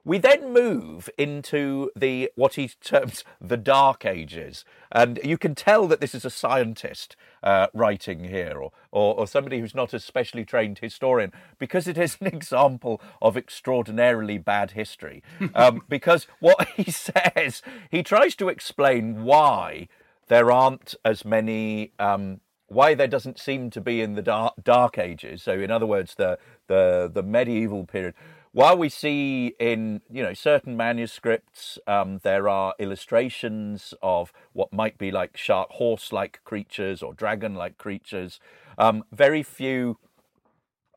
We 0.05 0.19
then 0.19 0.53
move 0.53 1.11
into 1.19 1.91
the 1.95 2.31
what 2.35 2.55
he 2.55 2.69
terms 2.69 3.25
the 3.41 3.57
Dark 3.57 4.05
Ages, 4.07 4.65
and 4.91 5.21
you 5.23 5.37
can 5.37 5.55
tell 5.55 5.87
that 5.89 6.01
this 6.01 6.15
is 6.15 6.25
a 6.25 6.31
scientist 6.31 7.17
uh, 7.43 7.67
writing 7.75 8.25
here, 8.25 8.59
or, 8.59 8.73
or, 8.91 9.15
or 9.15 9.27
somebody 9.27 9.61
who's 9.61 9.75
not 9.75 9.93
a 9.93 10.01
specially 10.01 10.45
trained 10.45 10.79
historian, 10.79 11.33
because 11.59 11.87
it 11.87 11.99
is 11.99 12.17
an 12.21 12.27
example 12.39 13.01
of 13.21 13.37
extraordinarily 13.37 14.39
bad 14.39 14.73
history. 14.73 15.23
Um, 15.55 15.83
because 15.89 16.27
what 16.39 16.69
he 16.77 16.91
says, 16.91 17.63
he 17.91 18.03
tries 18.03 18.35
to 18.37 18.49
explain 18.49 19.25
why 19.25 19.89
there 20.29 20.51
aren't 20.51 20.95
as 21.05 21.25
many. 21.25 21.93
Um, 21.99 22.41
why 22.69 22.95
there 22.95 23.09
doesn't 23.09 23.41
seem 23.41 23.69
to 23.71 23.81
be 23.81 24.01
in 24.01 24.15
the 24.15 24.23
dark, 24.23 24.55
dark 24.63 24.97
ages. 24.97 25.43
So, 25.43 25.55
in 25.55 25.73
other 25.73 25.87
words, 25.87 26.15
the 26.15 26.39
the 26.69 27.11
the 27.13 27.23
medieval 27.23 27.85
period 27.85 28.15
while 28.53 28.77
we 28.77 28.89
see 28.89 29.55
in 29.59 30.01
you 30.11 30.23
know 30.23 30.35
certain 30.35 30.77
manuscripts 30.77 31.79
um, 31.87 32.21
there 32.23 32.49
are 32.49 32.75
illustrations 32.79 33.95
of 34.03 34.33
what 34.53 34.73
might 34.73 34.99
be 34.99 35.11
like 35.11 35.37
shark 35.37 35.71
horse-like 35.71 36.41
creatures 36.45 37.03
or 37.03 37.15
dragon-like 37.15 37.79
creatures, 37.79 38.41
um, 38.79 39.05
very 39.13 39.43
few. 39.43 39.99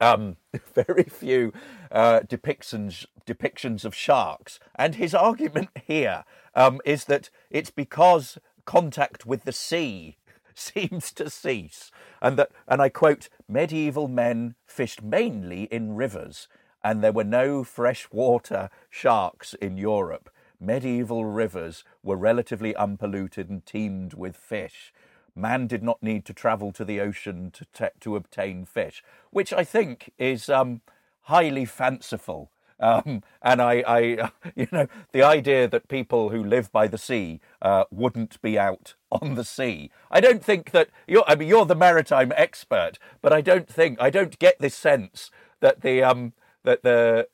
Um, 0.02 0.36
very 0.74 1.04
few 1.04 1.54
uh, 1.89 2.22
depictions 2.22 3.06
depictions 3.26 3.86
of 3.86 3.96
sharks, 3.96 4.60
and 4.76 4.96
his 4.96 5.16
argument 5.16 5.70
here 5.86 6.26
um, 6.56 6.82
is 6.84 7.06
that 7.06 7.30
it's 7.50 7.70
because 7.70 8.38
contact 8.66 9.26
with 9.26 9.46
the 9.46 9.54
sea 9.54 10.18
seems 10.56 11.13
to 11.13 11.30
cease, 11.30 11.89
and 12.22 12.38
that, 12.38 12.52
and 12.68 12.82
I 12.82 12.89
quote, 12.89 13.30
medieval 13.48 14.10
men 14.10 14.56
fished 14.66 15.02
mainly 15.02 15.63
in 15.66 15.96
rivers, 15.96 16.50
and 16.84 17.04
there 17.04 17.12
were 17.12 17.24
no 17.24 17.63
freshwater 17.63 18.69
sharks 18.89 19.54
in 19.56 19.78
Europe. 19.78 20.30
Medieval 20.60 21.26
rivers 21.26 21.84
were 22.04 22.15
relatively 22.17 22.76
unpolluted 22.76 23.50
and 23.50 23.65
teemed 23.65 24.13
with 24.13 24.36
fish. 24.36 24.93
man 25.36 25.67
did 25.67 25.82
not 25.84 26.02
need 26.04 26.26
to 26.26 26.34
travel 26.34 26.72
to 26.72 26.86
the 26.86 27.00
ocean 27.02 27.52
to 27.52 27.65
te- 27.74 28.00
to 28.00 28.15
obtain 28.15 28.65
fish, 28.65 29.04
which 29.32 29.52
I 29.52 29.63
think 29.63 30.12
is 30.19 30.50
um, 30.50 30.82
highly 31.24 31.65
fanciful. 31.65 32.52
Um, 32.80 33.24
and 33.41 33.62
I, 33.62 33.84
I, 33.88 34.32
you 34.56 34.67
know, 34.72 34.88
the 35.12 35.24
idea 35.24 35.67
that 35.67 35.88
people 35.88 36.30
who 36.30 36.43
live 36.43 36.72
by 36.72 36.88
the 36.88 36.98
sea 36.98 37.39
uh, 37.62 37.86
wouldn't 37.91 38.41
be 38.41 38.60
out 38.60 38.96
on 39.12 39.36
the 39.36 39.43
sea. 39.46 39.89
I 40.12 40.19
don't 40.22 40.43
think 40.43 40.72
that 40.72 40.89
you're. 41.08 41.24
I 41.28 41.36
mean, 41.36 41.48
you're 41.48 41.65
the 41.65 41.76
maritime 41.76 42.34
expert, 42.36 43.00
but 43.22 43.34
I 43.34 43.41
don't 43.41 43.67
think 43.67 44.00
I 44.02 44.10
don't 44.10 44.38
get 44.39 44.60
this 44.60 44.76
sense 44.76 45.32
that 45.62 45.82
the 45.82 46.04
um, 46.04 46.34
that 46.63 46.84
the, 46.84 47.28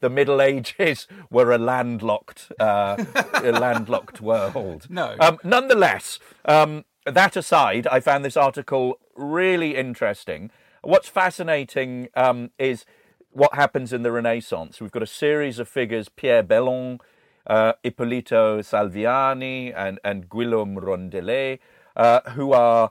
the 0.00 0.10
Middle 0.10 0.42
Ages 0.42 1.06
were 1.30 1.52
a 1.52 1.58
landlocked 1.58 2.52
uh, 2.60 3.02
a 3.42 3.52
landlocked 3.52 4.20
world. 4.20 4.86
No. 4.90 5.16
Um, 5.20 5.38
nonetheless, 5.44 6.18
um, 6.44 6.84
that 7.06 7.36
aside, 7.36 7.86
I 7.86 8.00
found 8.00 8.24
this 8.24 8.36
article 8.36 8.98
really 9.16 9.76
interesting. 9.76 10.50
What's 10.82 11.08
fascinating 11.08 12.08
um, 12.14 12.50
is 12.58 12.84
what 13.30 13.54
happens 13.54 13.92
in 13.92 14.02
the 14.02 14.12
Renaissance. 14.12 14.80
We've 14.80 14.90
got 14.90 15.02
a 15.02 15.06
series 15.06 15.58
of 15.58 15.68
figures: 15.68 16.08
Pierre 16.08 16.42
Belon, 16.42 16.98
uh, 17.46 17.74
Ippolito 17.84 18.60
Salviani, 18.60 19.72
and 19.74 19.98
and 20.04 20.28
Guillaume 20.28 20.76
Rondelet, 20.76 21.60
uh, 21.96 22.20
who 22.30 22.52
are 22.52 22.90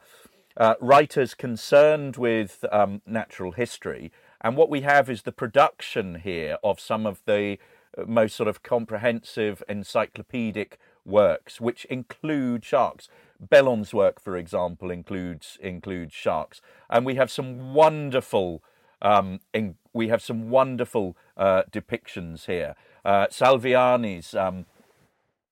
uh, 0.58 0.75
writers 0.80 1.34
concerned 1.34 2.17
with 2.17 2.65
um, 2.71 3.01
natural 3.06 3.51
history. 3.51 4.12
And 4.41 4.58
what 4.58 4.69
we 4.69 4.82
have 4.82 5.10
is 5.10 5.21
the 5.21 5.32
production 5.32 6.15
here 6.15 6.58
of 6.63 6.80
some 6.80 7.06
of 7.06 7.21
the 7.25 7.58
most 8.06 8.36
sort 8.36 8.49
of 8.49 8.63
comprehensive 8.63 9.62
encyclopedic 9.69 10.77
works, 11.06 11.60
which 11.60 11.86
include 11.86 12.63
sharks. 12.65 13.08
Belon's 13.39 13.93
work, 13.93 14.21
for 14.21 14.38
example, 14.38 14.91
includes 14.91 15.58
includes 15.62 16.13
sharks, 16.13 16.62
and 16.89 17.06
we 17.06 17.15
have 17.15 17.32
some 17.32 17.73
wonderful 17.73 18.63
um, 19.01 19.39
in, 19.54 19.75
we 19.93 20.10
have 20.10 20.21
some 20.21 20.49
wonderful 20.49 21.17
uh, 21.36 21.63
depictions 21.71 22.45
here. 22.45 22.75
Uh, 23.04 23.27
Salviani's 23.27 24.36
um, 24.36 24.65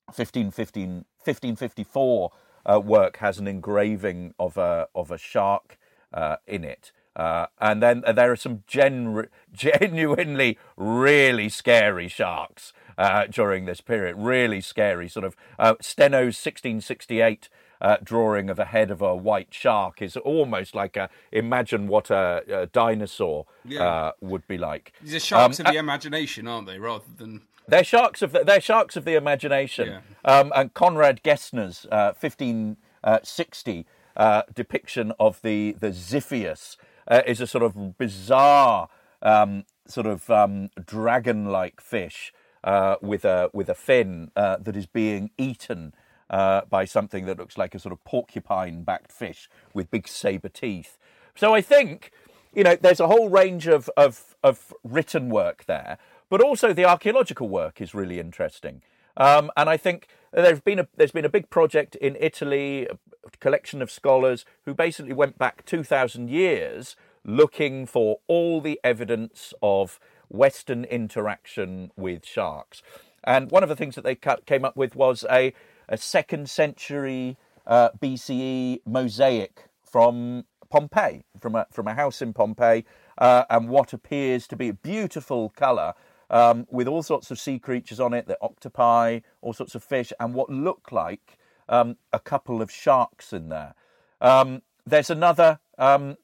1515, 0.06 1.06
1554 1.24 2.32
uh, 2.66 2.80
work 2.80 3.18
has 3.18 3.40
an 3.40 3.48
engraving 3.48 4.34
of 4.40 4.58
a 4.58 4.88
of 4.94 5.10
a 5.10 5.18
shark 5.18 5.78
uh, 6.14 6.38
in 6.46 6.64
it. 6.64 6.92
Uh, 7.16 7.48
and 7.60 7.82
then 7.84 8.04
there 8.14 8.32
are 8.32 8.36
some 8.36 8.64
gen- 8.68 9.28
genuinely 9.54 10.58
really 10.78 11.50
scary 11.50 12.08
sharks 12.08 12.72
uh, 12.98 13.26
during 13.26 13.66
this 13.66 13.82
period. 13.82 14.16
Really 14.18 14.62
scary, 14.62 15.10
sort 15.10 15.26
of. 15.26 15.36
Uh, 15.58 15.76
Steno's 15.82 16.38
1668 16.38 17.50
uh, 17.82 17.98
drawing 18.04 18.50
of 18.50 18.60
a 18.60 18.66
head 18.66 18.92
of 18.92 19.02
a 19.02 19.16
white 19.16 19.48
shark 19.54 20.02
is 20.02 20.18
almost 20.18 20.76
like 20.76 20.98
a 20.98 21.10
imagine 21.32 21.88
what 21.88 22.10
a, 22.10 22.44
a 22.64 22.66
dinosaur 22.68 23.46
Yeah. 23.66 23.84
uh, 23.88 24.12
would 24.22 24.46
be 24.48 24.58
like. 24.58 24.92
These 25.02 25.16
are 25.16 25.20
sharks 25.22 25.60
Um, 25.60 25.66
of 25.66 25.72
the 25.74 25.80
imagination, 25.80 26.48
aren't 26.48 26.68
they? 26.68 26.78
Rather 26.78 27.06
than 27.18 27.42
They're 27.70 27.84
sharks 27.86 28.22
of 28.22 28.34
the, 28.34 28.44
they're 28.44 28.60
sharks 28.62 28.96
of 28.98 29.06
the 29.06 29.16
imagination. 29.16 30.00
Um, 30.26 30.52
and 30.56 30.74
Conrad 30.74 31.22
Gessner's 31.24 31.86
uh, 31.92 32.12
1560 32.20 33.86
uh, 34.18 34.42
depiction 34.54 35.14
of 35.20 35.42
the 35.42 35.74
the 35.80 35.90
Ziphius 35.92 36.76
uh, 37.10 37.22
is 37.26 37.42
a 37.42 37.48
sort 37.48 37.64
of 37.64 37.98
bizarre 37.98 38.90
um, 39.22 39.66
sort 39.86 40.08
of 40.08 40.30
um, 40.30 40.70
dragon-like 40.86 41.82
fish 41.82 42.34
uh, 42.64 42.96
with 43.02 43.26
a 43.26 43.50
with 43.54 43.70
a 43.70 43.76
fin 43.76 44.32
uh, 44.36 44.58
that 44.58 44.76
is 44.76 44.86
being 44.86 45.32
eaten. 45.38 45.94
Uh, 46.32 46.62
by 46.70 46.86
something 46.86 47.26
that 47.26 47.40
looks 47.40 47.58
like 47.58 47.74
a 47.74 47.80
sort 47.80 47.92
of 47.92 48.04
porcupine-backed 48.04 49.12
fish 49.12 49.50
with 49.74 49.90
big 49.90 50.08
saber 50.08 50.48
teeth. 50.48 50.96
So 51.34 51.56
I 51.56 51.62
think 51.62 52.12
you 52.54 52.64
know, 52.64 52.76
there's 52.76 53.00
a 53.00 53.08
whole 53.08 53.30
range 53.30 53.68
of, 53.68 53.90
of, 53.96 54.36
of 54.44 54.74
written 54.84 55.30
work 55.30 55.66
there, 55.66 55.98
but 56.30 56.42
also 56.42 56.74
the 56.74 56.86
archaeological 56.86 57.48
work 57.48 57.82
is 57.82 57.94
really 57.94 58.20
interesting. 58.20 58.82
Um, 59.18 59.52
and 59.56 59.70
I 59.70 59.78
think 59.78 60.08
there's 60.32 60.62
been 60.62 60.80
a 60.80 60.88
there's 60.96 61.12
been 61.12 61.26
a 61.26 61.30
big 61.30 61.50
project 61.50 61.96
in 61.96 62.18
Italy, 62.20 62.88
a 62.88 62.98
collection 63.40 63.82
of 63.82 63.92
scholars 63.92 64.46
who 64.66 64.74
basically 64.74 65.14
went 65.14 65.38
back 65.38 65.66
2,000 65.66 66.30
years 66.30 66.96
looking 67.26 67.86
for 67.86 68.20
all 68.28 68.62
the 68.62 68.80
evidence 68.84 69.54
of 69.62 70.00
Western 70.30 70.86
interaction 70.86 71.92
with 71.96 72.26
sharks. 72.26 72.82
And 73.24 73.52
one 73.52 73.64
of 73.64 73.70
the 73.70 73.76
things 73.76 73.96
that 73.96 74.04
they 74.04 74.16
came 74.16 74.64
up 74.64 74.78
with 74.78 74.96
was 74.96 75.26
a, 75.30 75.54
a 75.88 75.98
second 75.98 76.50
century 76.50 77.38
uh, 77.68 77.90
BCE 78.00 78.80
mosaic 78.86 79.66
from 79.84 80.46
Pompeii, 80.70 81.24
from 81.40 81.56
a, 81.56 81.68
from 81.72 81.88
a 81.88 81.94
house 81.94 82.22
in 82.22 82.34
Pompeii, 82.34 82.86
uh, 83.18 83.44
and 83.50 83.70
what 83.70 83.92
appears 83.92 84.48
to 84.48 84.56
be 84.56 84.70
a 84.70 84.74
beautiful 84.74 85.50
colour 85.50 85.94
um, 86.30 86.68
with 86.70 86.88
all 86.88 87.04
sorts 87.04 87.32
of 87.32 87.40
sea 87.40 87.60
creatures 87.60 88.00
on 88.00 88.14
it, 88.14 88.28
the 88.28 88.38
octopi, 88.42 89.20
all 89.42 89.54
sorts 89.54 89.76
of 89.76 89.84
fish, 89.84 90.12
and 90.20 90.34
what 90.34 90.50
look 90.50 90.92
like 90.92 91.38
um, 91.68 91.98
a 92.12 92.20
couple 92.20 92.62
of 92.62 92.72
sharks 92.72 93.34
in 93.34 93.50
there. 93.50 93.76
Um, 94.22 94.62
there's 94.86 95.10
another 95.10 95.60
um, 95.78 96.18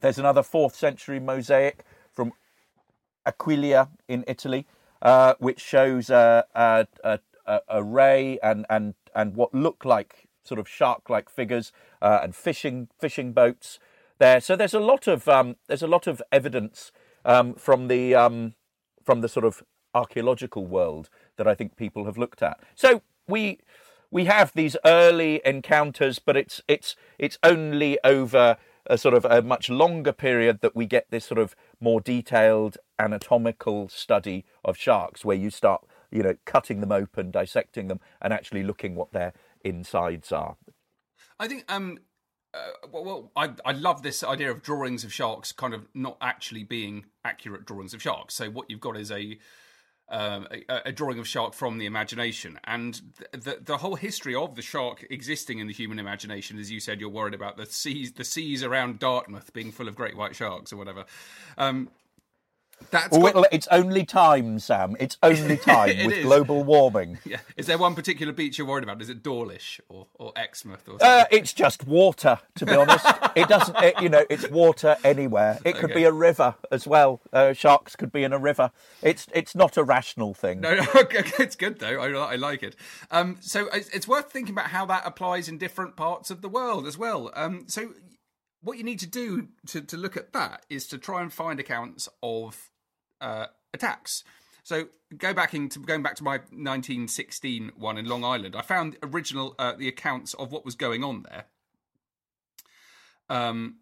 there's 0.00 0.18
another 0.18 0.42
fourth 0.42 0.74
century 0.74 1.20
mosaic 1.20 1.84
from 2.12 2.32
Aquileia 3.26 3.88
in 4.08 4.24
Italy, 4.26 4.66
uh, 5.00 5.34
which 5.38 5.60
shows 5.60 6.10
a, 6.10 6.44
a, 6.54 6.86
a, 7.04 7.20
a, 7.46 7.60
a 7.68 7.82
ray 7.84 8.38
and, 8.42 8.66
and, 8.68 8.94
and 9.14 9.36
what 9.36 9.54
look 9.54 9.84
like 9.84 10.28
sort 10.44 10.58
of 10.58 10.68
shark-like 10.68 11.30
figures 11.30 11.72
uh, 12.00 12.18
and 12.22 12.34
fishing 12.34 12.88
fishing 12.98 13.32
boats 13.32 13.78
there. 14.18 14.40
So 14.40 14.56
there's 14.56 14.74
a 14.74 14.80
lot 14.80 15.06
of 15.06 15.28
um, 15.28 15.56
there's 15.68 15.82
a 15.82 15.86
lot 15.86 16.08
of 16.08 16.20
evidence 16.32 16.90
um, 17.24 17.54
from 17.54 17.86
the 17.86 18.14
um, 18.16 18.54
from 19.04 19.20
the 19.20 19.28
sort 19.28 19.44
of 19.44 19.62
archaeological 19.94 20.66
world 20.66 21.08
that 21.36 21.46
I 21.46 21.54
think 21.54 21.76
people 21.76 22.04
have 22.06 22.18
looked 22.18 22.42
at. 22.42 22.60
So 22.74 23.02
we 23.26 23.58
we 24.10 24.26
have 24.26 24.52
these 24.54 24.76
early 24.84 25.40
encounters, 25.44 26.18
but 26.18 26.36
it's 26.36 26.60
it's 26.68 26.96
it's 27.18 27.38
only 27.42 27.98
over 28.04 28.56
a 28.86 28.98
sort 28.98 29.14
of 29.14 29.24
a 29.24 29.42
much 29.42 29.70
longer 29.70 30.12
period 30.12 30.60
that 30.60 30.74
we 30.74 30.86
get 30.86 31.06
this 31.10 31.24
sort 31.24 31.38
of 31.38 31.54
more 31.80 32.00
detailed 32.00 32.78
anatomical 32.98 33.88
study 33.88 34.44
of 34.64 34.76
sharks, 34.76 35.24
where 35.24 35.36
you 35.36 35.50
start 35.50 35.84
you 36.10 36.22
know 36.22 36.34
cutting 36.44 36.80
them 36.80 36.92
open, 36.92 37.30
dissecting 37.30 37.88
them, 37.88 38.00
and 38.20 38.32
actually 38.32 38.62
looking 38.62 38.94
what 38.94 39.12
their 39.12 39.32
insides 39.64 40.32
are. 40.32 40.56
I 41.38 41.48
think 41.48 41.64
um 41.68 41.98
uh, 42.54 42.86
well, 42.90 43.04
well 43.04 43.32
I 43.36 43.50
I 43.64 43.72
love 43.72 44.02
this 44.02 44.22
idea 44.22 44.50
of 44.50 44.62
drawings 44.62 45.04
of 45.04 45.12
sharks 45.12 45.52
kind 45.52 45.74
of 45.74 45.86
not 45.94 46.16
actually 46.20 46.64
being 46.64 47.06
accurate 47.24 47.64
drawings 47.64 47.94
of 47.94 48.02
sharks. 48.02 48.34
So 48.34 48.50
what 48.50 48.70
you've 48.70 48.80
got 48.80 48.96
is 48.96 49.10
a 49.10 49.38
um, 50.08 50.46
a, 50.68 50.82
a 50.86 50.92
drawing 50.92 51.18
of 51.18 51.26
shark 51.26 51.54
from 51.54 51.78
the 51.78 51.86
imagination, 51.86 52.58
and 52.64 53.00
the, 53.32 53.38
the 53.38 53.58
the 53.64 53.76
whole 53.78 53.94
history 53.96 54.34
of 54.34 54.54
the 54.54 54.62
shark 54.62 55.06
existing 55.08 55.58
in 55.58 55.66
the 55.66 55.72
human 55.72 55.98
imagination, 55.98 56.58
as 56.58 56.70
you 56.70 56.80
said, 56.80 57.00
you're 57.00 57.08
worried 57.08 57.34
about 57.34 57.56
the 57.56 57.66
seas 57.66 58.12
the 58.12 58.24
seas 58.24 58.62
around 58.62 58.98
Dartmouth 58.98 59.52
being 59.52 59.72
full 59.72 59.88
of 59.88 59.94
great 59.94 60.16
white 60.16 60.36
sharks 60.36 60.72
or 60.72 60.76
whatever. 60.76 61.06
Um, 61.56 61.88
that's 62.90 63.16
Well, 63.16 63.44
it's 63.52 63.68
only 63.70 64.04
time, 64.04 64.58
Sam. 64.58 64.96
It's 64.98 65.16
only 65.22 65.56
time 65.58 65.90
It 65.90 66.06
with 66.06 66.16
is. 66.16 66.24
global 66.24 66.64
warming. 66.64 67.18
yeah. 67.24 67.38
Is 67.56 67.66
there 67.66 67.78
one 67.78 67.94
particular 67.94 68.32
beach 68.32 68.58
you're 68.58 68.66
worried 68.66 68.84
about? 68.84 69.00
Is 69.02 69.08
it 69.08 69.22
Dawlish 69.22 69.80
or, 69.88 70.06
or 70.14 70.32
Exmouth 70.36 70.88
or 70.88 70.98
something? 70.98 71.06
Uh, 71.08 71.24
it's 71.30 71.52
just 71.52 71.86
water, 71.86 72.38
to 72.56 72.66
be 72.66 72.74
honest. 72.74 73.06
it 73.36 73.48
doesn't, 73.48 73.76
it, 73.82 74.00
you 74.00 74.08
know, 74.08 74.24
it's 74.28 74.48
water 74.50 74.96
anywhere. 75.04 75.58
It 75.64 75.74
could 75.76 75.90
Okay. 75.90 75.94
be 76.00 76.04
a 76.04 76.12
river 76.12 76.54
as 76.70 76.86
well. 76.86 77.20
Uh, 77.32 77.52
sharks 77.52 77.96
could 77.96 78.12
be 78.12 78.24
in 78.24 78.32
a 78.32 78.38
river. 78.38 78.70
It's 79.02 79.26
it's 79.34 79.54
not 79.54 79.76
a 79.76 79.84
rational 79.84 80.34
thing. 80.34 80.60
No, 80.60 80.74
no, 80.74 80.84
it's 80.94 81.56
good 81.56 81.78
though. 81.78 82.00
I, 82.00 82.32
I 82.32 82.36
like 82.36 82.62
it. 82.62 82.76
Um, 83.10 83.36
so 83.40 83.68
it's 83.72 83.88
it's 83.90 84.08
worth 84.08 84.30
thinking 84.30 84.54
about 84.54 84.68
how 84.68 84.86
that 84.86 85.02
applies 85.06 85.48
in 85.48 85.58
different 85.58 85.96
parts 85.96 86.30
of 86.30 86.42
the 86.42 86.48
world 86.48 86.86
as 86.86 86.96
well. 86.98 87.30
Um, 87.34 87.64
so 87.68 87.90
what 88.62 88.78
you 88.78 88.84
need 88.84 89.00
to 89.00 89.06
do 89.08 89.48
to, 89.66 89.80
to 89.80 89.96
look 89.96 90.16
at 90.16 90.32
that 90.32 90.64
is 90.70 90.86
to 90.88 90.98
try 90.98 91.20
and 91.22 91.32
find 91.32 91.58
accounts 91.58 92.08
of 92.22 92.70
uh, 93.22 93.46
attacks. 93.72 94.24
So 94.64 94.88
go 95.16 95.32
back 95.32 95.54
into 95.54 95.80
going 95.80 96.02
back 96.02 96.16
to 96.16 96.24
my 96.24 96.38
1916 96.50 97.72
one 97.76 97.98
in 97.98 98.06
Long 98.06 98.24
Island. 98.24 98.54
I 98.54 98.62
found 98.62 98.96
original 99.02 99.54
uh, 99.58 99.72
the 99.76 99.88
accounts 99.88 100.34
of 100.34 100.52
what 100.52 100.64
was 100.64 100.74
going 100.74 101.02
on 101.02 101.24
there. 101.28 101.46
Um, 103.28 103.76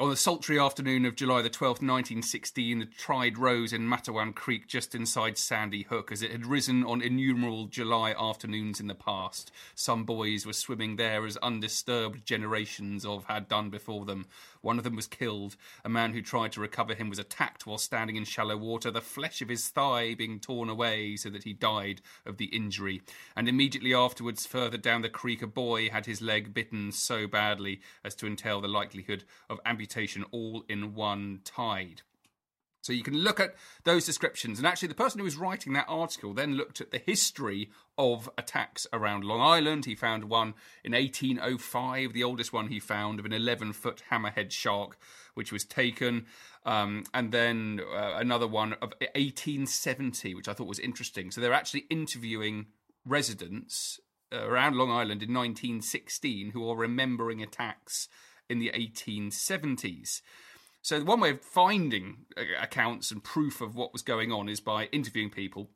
On 0.00 0.08
the 0.08 0.16
sultry 0.16 0.58
afternoon 0.58 1.04
of 1.04 1.14
July 1.14 1.42
the 1.42 1.50
12th, 1.50 1.82
1916, 1.82 2.78
the 2.78 2.86
tide 2.86 3.36
rose 3.36 3.74
in 3.74 3.82
Matawan 3.82 4.34
Creek 4.34 4.66
just 4.66 4.94
inside 4.94 5.36
Sandy 5.36 5.82
Hook 5.82 6.10
as 6.10 6.22
it 6.22 6.32
had 6.32 6.46
risen 6.46 6.84
on 6.84 7.02
innumerable 7.02 7.66
July 7.66 8.12
afternoons 8.18 8.80
in 8.80 8.86
the 8.86 8.94
past. 8.94 9.52
Some 9.74 10.04
boys 10.04 10.46
were 10.46 10.54
swimming 10.54 10.96
there 10.96 11.26
as 11.26 11.36
undisturbed 11.36 12.24
generations 12.24 13.04
of 13.04 13.24
had 13.24 13.46
done 13.46 13.68
before 13.68 14.06
them. 14.06 14.24
One 14.62 14.78
of 14.78 14.84
them 14.84 14.96
was 14.96 15.06
killed. 15.06 15.56
A 15.84 15.88
man 15.88 16.12
who 16.12 16.20
tried 16.20 16.52
to 16.52 16.60
recover 16.60 16.94
him 16.94 17.08
was 17.08 17.18
attacked 17.18 17.66
while 17.66 17.78
standing 17.78 18.16
in 18.16 18.24
shallow 18.24 18.56
water, 18.56 18.90
the 18.90 19.00
flesh 19.00 19.40
of 19.40 19.48
his 19.48 19.68
thigh 19.68 20.14
being 20.14 20.38
torn 20.38 20.68
away 20.68 21.16
so 21.16 21.30
that 21.30 21.44
he 21.44 21.52
died 21.52 22.02
of 22.26 22.36
the 22.36 22.46
injury. 22.46 23.02
And 23.34 23.48
immediately 23.48 23.94
afterwards, 23.94 24.46
further 24.46 24.76
down 24.76 25.02
the 25.02 25.08
creek, 25.08 25.42
a 25.42 25.46
boy 25.46 25.88
had 25.88 26.06
his 26.06 26.20
leg 26.20 26.52
bitten 26.52 26.92
so 26.92 27.26
badly 27.26 27.80
as 28.04 28.14
to 28.16 28.26
entail 28.26 28.60
the 28.60 28.68
likelihood 28.68 29.24
of 29.48 29.60
amputation 29.64 30.24
all 30.30 30.64
in 30.68 30.94
one 30.94 31.40
tide. 31.44 32.02
So 32.82 32.92
you 32.92 33.02
can 33.02 33.18
look 33.18 33.40
at 33.40 33.54
those 33.84 34.06
descriptions. 34.06 34.58
And 34.58 34.66
actually, 34.66 34.88
the 34.88 34.94
person 34.94 35.18
who 35.18 35.24
was 35.24 35.36
writing 35.36 35.72
that 35.74 35.86
article 35.88 36.32
then 36.32 36.56
looked 36.56 36.80
at 36.80 36.90
the 36.90 36.98
history 36.98 37.70
of 37.98 38.30
attacks 38.38 38.86
around 38.92 39.24
Long 39.24 39.40
Island. 39.40 39.84
He 39.84 39.94
found 39.94 40.24
one 40.24 40.54
in 40.82 40.92
1805, 40.92 42.12
the 42.12 42.24
oldest 42.24 42.52
one 42.52 42.68
he 42.68 42.80
found 42.80 43.18
of 43.18 43.26
an 43.26 43.32
11 43.32 43.74
foot 43.74 44.02
hammerhead 44.10 44.50
shark, 44.50 44.98
which 45.34 45.52
was 45.52 45.64
taken. 45.64 46.26
Um, 46.64 47.04
and 47.12 47.32
then 47.32 47.80
uh, 47.94 48.14
another 48.16 48.46
one 48.46 48.72
of 48.74 48.94
1870, 49.00 50.34
which 50.34 50.48
I 50.48 50.54
thought 50.54 50.66
was 50.66 50.78
interesting. 50.78 51.30
So 51.30 51.40
they're 51.40 51.52
actually 51.52 51.86
interviewing 51.90 52.66
residents 53.04 54.00
around 54.32 54.76
Long 54.76 54.90
Island 54.90 55.22
in 55.22 55.34
1916 55.34 56.50
who 56.52 56.68
are 56.70 56.76
remembering 56.76 57.42
attacks 57.42 58.08
in 58.48 58.58
the 58.58 58.70
1870s. 58.70 60.22
So 60.82 61.02
one 61.02 61.20
way 61.20 61.30
of 61.30 61.42
finding 61.42 62.26
uh, 62.36 62.42
accounts 62.60 63.10
and 63.10 63.22
proof 63.22 63.60
of 63.60 63.76
what 63.76 63.92
was 63.92 64.02
going 64.02 64.32
on 64.32 64.48
is 64.48 64.60
by 64.60 64.86
interviewing 64.86 65.30
people. 65.30 65.68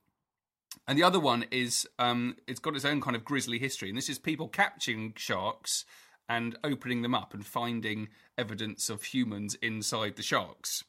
And 0.89 0.99
the 0.99 1.03
other 1.03 1.21
one 1.21 1.45
is 1.51 1.87
um, 1.99 2.37
it's 2.47 2.61
got 2.61 2.75
its 2.75 2.85
own 2.85 3.01
kind 3.01 3.17
of 3.17 3.25
grisly 3.25 3.59
history, 3.59 3.89
and 3.89 3.97
this 3.97 4.09
is 4.09 4.19
people 4.19 4.49
capturing 4.49 5.15
sharks 5.17 5.85
and 6.29 6.59
opening 6.65 7.03
them 7.03 7.15
up 7.15 7.35
and 7.35 7.45
finding 7.45 8.09
evidence 8.37 8.89
of 8.89 9.03
humans 9.03 9.57
inside 9.57 10.17
the 10.17 10.23
sharks. 10.23 10.85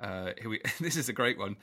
Uh, 0.00 0.32
we, 0.44 0.60
this 0.80 0.96
is 0.96 1.08
a 1.08 1.12
great 1.12 1.38
one. 1.38 1.56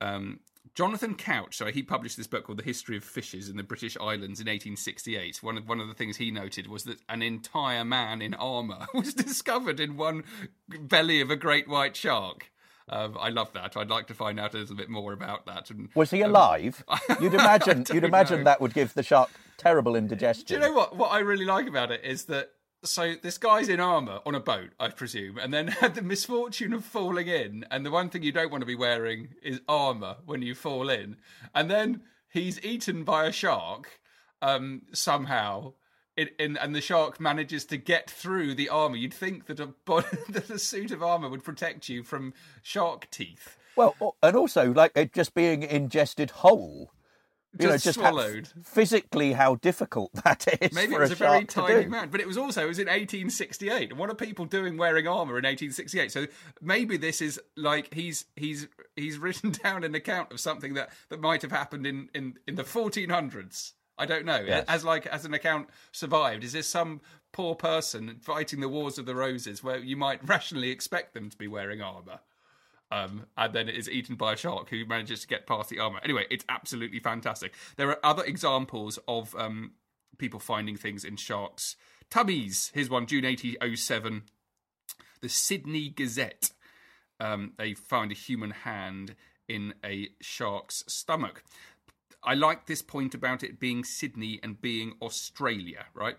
Um, 0.00 0.40
Jonathan 0.74 1.14
Couch, 1.14 1.56
so 1.56 1.66
he 1.66 1.82
published 1.82 2.16
this 2.16 2.26
book 2.26 2.44
called 2.44 2.58
The 2.58 2.64
History 2.64 2.96
of 2.96 3.04
Fishes 3.04 3.48
in 3.48 3.56
the 3.56 3.62
British 3.62 3.96
Islands 3.96 4.40
in 4.40 4.46
1868. 4.46 5.42
One 5.42 5.58
of, 5.58 5.68
one 5.68 5.80
of 5.80 5.86
the 5.88 5.94
things 5.94 6.16
he 6.16 6.30
noted 6.30 6.66
was 6.66 6.84
that 6.84 6.98
an 7.08 7.22
entire 7.22 7.84
man 7.84 8.20
in 8.20 8.34
armour 8.34 8.86
was 8.94 9.14
discovered 9.14 9.78
in 9.78 9.96
one 9.96 10.24
belly 10.68 11.20
of 11.20 11.30
a 11.30 11.36
great 11.36 11.68
white 11.68 11.96
shark. 11.96 12.50
Um, 12.88 13.16
I 13.18 13.30
love 13.30 13.52
that. 13.54 13.76
I'd 13.76 13.88
like 13.88 14.08
to 14.08 14.14
find 14.14 14.38
out 14.38 14.54
a 14.54 14.58
little 14.58 14.76
bit 14.76 14.90
more 14.90 15.12
about 15.12 15.46
that. 15.46 15.70
And, 15.70 15.88
Was 15.94 16.10
he 16.10 16.22
um, 16.22 16.30
alive? 16.30 16.84
you'd 17.20 17.34
imagine. 17.34 17.84
You'd 17.92 18.04
imagine 18.04 18.38
know. 18.38 18.44
that 18.44 18.60
would 18.60 18.74
give 18.74 18.92
the 18.94 19.02
shark 19.02 19.30
terrible 19.56 19.96
indigestion. 19.96 20.46
Do 20.46 20.54
you 20.54 20.60
know 20.60 20.72
what? 20.72 20.96
What 20.96 21.12
I 21.12 21.20
really 21.20 21.46
like 21.46 21.66
about 21.66 21.90
it 21.90 22.04
is 22.04 22.24
that 22.26 22.50
so 22.84 23.14
this 23.20 23.38
guy's 23.38 23.68
in 23.68 23.80
armor 23.80 24.20
on 24.24 24.34
a 24.34 24.40
boat, 24.40 24.70
I 24.78 24.88
presume, 24.88 25.38
and 25.38 25.52
then 25.52 25.68
had 25.80 25.94
the 25.94 26.02
misfortune 26.02 26.72
of 26.72 26.84
falling 26.84 27.28
in. 27.28 27.64
And 27.70 27.84
the 27.84 27.90
one 27.90 28.10
thing 28.10 28.22
you 28.22 28.32
don't 28.32 28.50
want 28.50 28.62
to 28.62 28.66
be 28.66 28.74
wearing 28.74 29.28
is 29.42 29.60
armor 29.68 30.16
when 30.24 30.42
you 30.42 30.54
fall 30.54 30.88
in. 30.88 31.16
And 31.54 31.70
then 31.70 32.02
he's 32.30 32.62
eaten 32.64 33.04
by 33.04 33.26
a 33.26 33.32
shark 33.32 34.00
um, 34.42 34.82
somehow. 34.92 35.72
In, 36.16 36.28
in, 36.38 36.56
and 36.56 36.74
the 36.74 36.80
shark 36.80 37.18
manages 37.18 37.64
to 37.66 37.76
get 37.76 38.08
through 38.08 38.54
the 38.54 38.68
armor. 38.68 38.96
You'd 38.96 39.12
think 39.12 39.46
that 39.46 39.58
a 39.58 39.70
that 40.28 40.48
a 40.48 40.60
suit 40.60 40.92
of 40.92 41.02
armor 41.02 41.28
would 41.28 41.42
protect 41.42 41.88
you 41.88 42.04
from 42.04 42.34
shark 42.62 43.10
teeth. 43.10 43.58
Well, 43.76 44.16
and 44.22 44.36
also 44.36 44.72
like 44.72 44.92
it 44.94 45.12
just 45.12 45.34
being 45.34 45.64
ingested 45.64 46.30
whole. 46.30 46.92
You 47.58 47.68
Just 47.68 47.86
know, 47.86 47.90
just 47.90 48.00
how- 48.00 48.10
swallowed. 48.10 48.48
physically 48.64 49.32
how 49.32 49.54
difficult 49.56 50.12
that 50.24 50.46
is. 50.60 50.72
Maybe 50.72 50.94
it 50.94 51.00
was 51.00 51.10
a, 51.10 51.14
a, 51.14 51.16
very 51.16 51.44
tiny 51.44 51.86
man, 51.86 52.08
but 52.10 52.20
it 52.20 52.26
was 52.26 52.36
also 52.36 52.64
it 52.64 52.68
was 52.68 52.78
in 52.80 52.86
1868. 52.86 53.90
And 53.90 53.98
what 53.98 54.10
are 54.10 54.14
people 54.14 54.44
doing 54.44 54.76
wearing 54.76 55.06
armor 55.06 55.38
in 55.38 55.44
1868? 55.44 56.10
So 56.10 56.26
maybe 56.60 56.96
this 56.96 57.20
is 57.22 57.40
like 57.56 57.94
he's 57.94 58.24
he's 58.34 58.66
he's 58.96 59.18
written 59.24 59.52
down 59.52 59.84
an 59.84 59.94
account 59.94 60.32
of 60.32 60.40
something 60.40 60.74
that 60.74 60.90
that 61.10 61.20
might 61.20 61.42
have 61.42 61.52
happened 61.52 61.86
in 61.86 62.08
in 62.14 62.34
in 62.48 62.56
the 62.56 62.64
1400s. 62.64 63.72
I 63.96 64.06
don't 64.06 64.24
know. 64.24 64.42
Yes. 64.44 64.64
As 64.66 64.84
like 64.84 65.06
as 65.06 65.24
an 65.24 65.34
account 65.34 65.68
survived, 65.92 66.42
is 66.42 66.52
this 66.52 66.66
some 66.66 67.00
poor 67.32 67.54
person 67.54 68.16
fighting 68.20 68.60
the 68.60 68.68
wars 68.68 68.98
of 68.98 69.06
the 69.06 69.14
roses 69.14 69.62
where 69.62 69.78
you 69.78 69.96
might 69.96 70.26
rationally 70.28 70.70
expect 70.70 71.14
them 71.14 71.30
to 71.30 71.36
be 71.36 71.46
wearing 71.46 71.80
armor? 71.80 72.18
Um, 72.90 73.26
and 73.36 73.52
then 73.52 73.68
it 73.68 73.76
is 73.76 73.88
eaten 73.88 74.14
by 74.14 74.34
a 74.34 74.36
shark 74.36 74.70
who 74.70 74.84
manages 74.86 75.22
to 75.22 75.26
get 75.26 75.46
past 75.46 75.68
the 75.68 75.78
armor. 75.78 76.00
Anyway, 76.04 76.26
it's 76.30 76.44
absolutely 76.48 77.00
fantastic. 77.00 77.52
There 77.76 77.88
are 77.88 77.98
other 78.04 78.24
examples 78.24 78.98
of 79.08 79.34
um, 79.36 79.72
people 80.18 80.38
finding 80.38 80.76
things 80.76 81.04
in 81.04 81.16
sharks' 81.16 81.76
tummies. 82.10 82.70
Here's 82.74 82.90
one, 82.90 83.06
June 83.06 83.24
1807. 83.24 84.22
The 85.20 85.28
Sydney 85.28 85.88
Gazette. 85.88 86.50
Um, 87.20 87.52
they 87.56 87.74
found 87.74 88.12
a 88.12 88.14
human 88.14 88.50
hand 88.50 89.14
in 89.48 89.74
a 89.84 90.08
shark's 90.20 90.84
stomach. 90.86 91.42
I 92.22 92.34
like 92.34 92.66
this 92.66 92.82
point 92.82 93.14
about 93.14 93.42
it 93.42 93.60
being 93.60 93.84
Sydney 93.84 94.40
and 94.42 94.60
being 94.60 94.94
Australia, 95.02 95.86
right? 95.94 96.16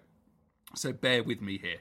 So 0.76 0.94
bear 0.94 1.24
with 1.24 1.42
me 1.42 1.58
here. 1.58 1.80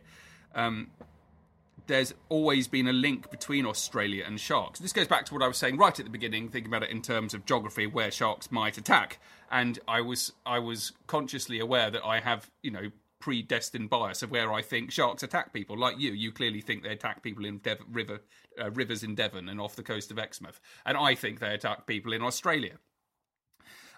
There's 1.86 2.14
always 2.28 2.66
been 2.66 2.88
a 2.88 2.92
link 2.92 3.30
between 3.30 3.66
Australia 3.66 4.24
and 4.26 4.40
sharks. 4.40 4.80
This 4.80 4.92
goes 4.92 5.06
back 5.06 5.26
to 5.26 5.34
what 5.34 5.42
I 5.42 5.48
was 5.48 5.58
saying 5.58 5.76
right 5.76 5.98
at 5.98 6.04
the 6.04 6.10
beginning, 6.10 6.48
thinking 6.48 6.70
about 6.70 6.82
it 6.82 6.90
in 6.90 7.02
terms 7.02 7.34
of 7.34 7.44
geography, 7.44 7.86
where 7.86 8.10
sharks 8.10 8.50
might 8.50 8.78
attack. 8.78 9.18
And 9.50 9.78
I 9.86 10.00
was 10.00 10.32
I 10.46 10.58
was 10.58 10.92
consciously 11.06 11.60
aware 11.60 11.90
that 11.90 12.04
I 12.04 12.20
have 12.20 12.50
you 12.62 12.70
know 12.70 12.90
predestined 13.20 13.88
bias 13.88 14.22
of 14.22 14.30
where 14.30 14.52
I 14.52 14.60
think 14.60 14.90
sharks 14.90 15.22
attack 15.22 15.52
people. 15.52 15.78
Like 15.78 15.98
you, 15.98 16.12
you 16.12 16.30
clearly 16.30 16.60
think 16.60 16.82
they 16.82 16.90
attack 16.90 17.22
people 17.22 17.44
in 17.44 17.58
Dev- 17.58 17.84
river 17.90 18.20
uh, 18.60 18.70
rivers 18.70 19.02
in 19.02 19.14
Devon 19.14 19.48
and 19.48 19.60
off 19.60 19.76
the 19.76 19.82
coast 19.82 20.10
of 20.10 20.18
Exmouth, 20.18 20.60
and 20.84 20.96
I 20.96 21.14
think 21.14 21.40
they 21.40 21.54
attack 21.54 21.86
people 21.86 22.12
in 22.12 22.22
Australia. 22.22 22.78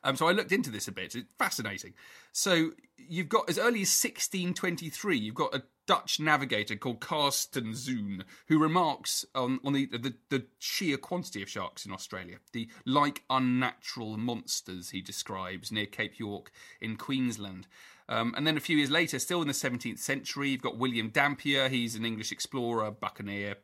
Um, 0.06 0.14
so 0.14 0.28
I 0.28 0.32
looked 0.32 0.52
into 0.52 0.70
this 0.70 0.86
a 0.86 0.92
bit. 0.92 1.16
It's 1.16 1.26
fascinating. 1.36 1.92
So 2.30 2.70
you've 2.96 3.28
got 3.28 3.50
as 3.50 3.58
early 3.58 3.82
as 3.82 3.90
1623, 3.90 5.18
you've 5.18 5.34
got 5.34 5.52
a 5.52 5.64
Dutch 5.86 6.20
navigator 6.20 6.76
called 6.76 7.00
Carstenszoon 7.00 8.22
who 8.46 8.58
remarks 8.58 9.24
on, 9.34 9.60
on 9.64 9.72
the, 9.72 9.86
the 9.86 10.14
the 10.30 10.46
sheer 10.58 10.96
quantity 10.96 11.42
of 11.42 11.48
sharks 11.48 11.84
in 11.86 11.92
Australia, 11.92 12.38
the 12.52 12.68
like 12.84 13.22
unnatural 13.30 14.16
monsters 14.16 14.90
he 14.90 15.00
describes 15.00 15.72
near 15.72 15.86
Cape 15.86 16.18
York 16.18 16.50
in 16.80 16.96
Queensland. 16.96 17.66
Um, 18.08 18.34
and 18.36 18.46
then 18.46 18.56
a 18.56 18.60
few 18.60 18.76
years 18.76 18.90
later, 18.90 19.18
still 19.18 19.42
in 19.42 19.48
the 19.48 19.54
17th 19.54 19.98
century, 19.98 20.50
you've 20.50 20.62
got 20.62 20.78
William 20.78 21.08
Dampier. 21.08 21.68
He's 21.68 21.96
an 21.96 22.04
English 22.04 22.30
explorer, 22.30 22.92
buccaneer, 22.92 23.56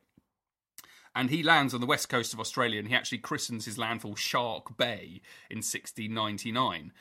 and 1.14 1.30
he 1.30 1.42
lands 1.42 1.74
on 1.74 1.80
the 1.80 1.86
west 1.86 2.08
coast 2.08 2.32
of 2.32 2.40
Australia 2.40 2.78
and 2.78 2.88
he 2.88 2.94
actually 2.94 3.18
christens 3.18 3.64
his 3.64 3.78
landfall 3.78 4.14
Shark 4.14 4.76
Bay 4.76 5.20
in 5.50 5.58
1699. 5.58 6.92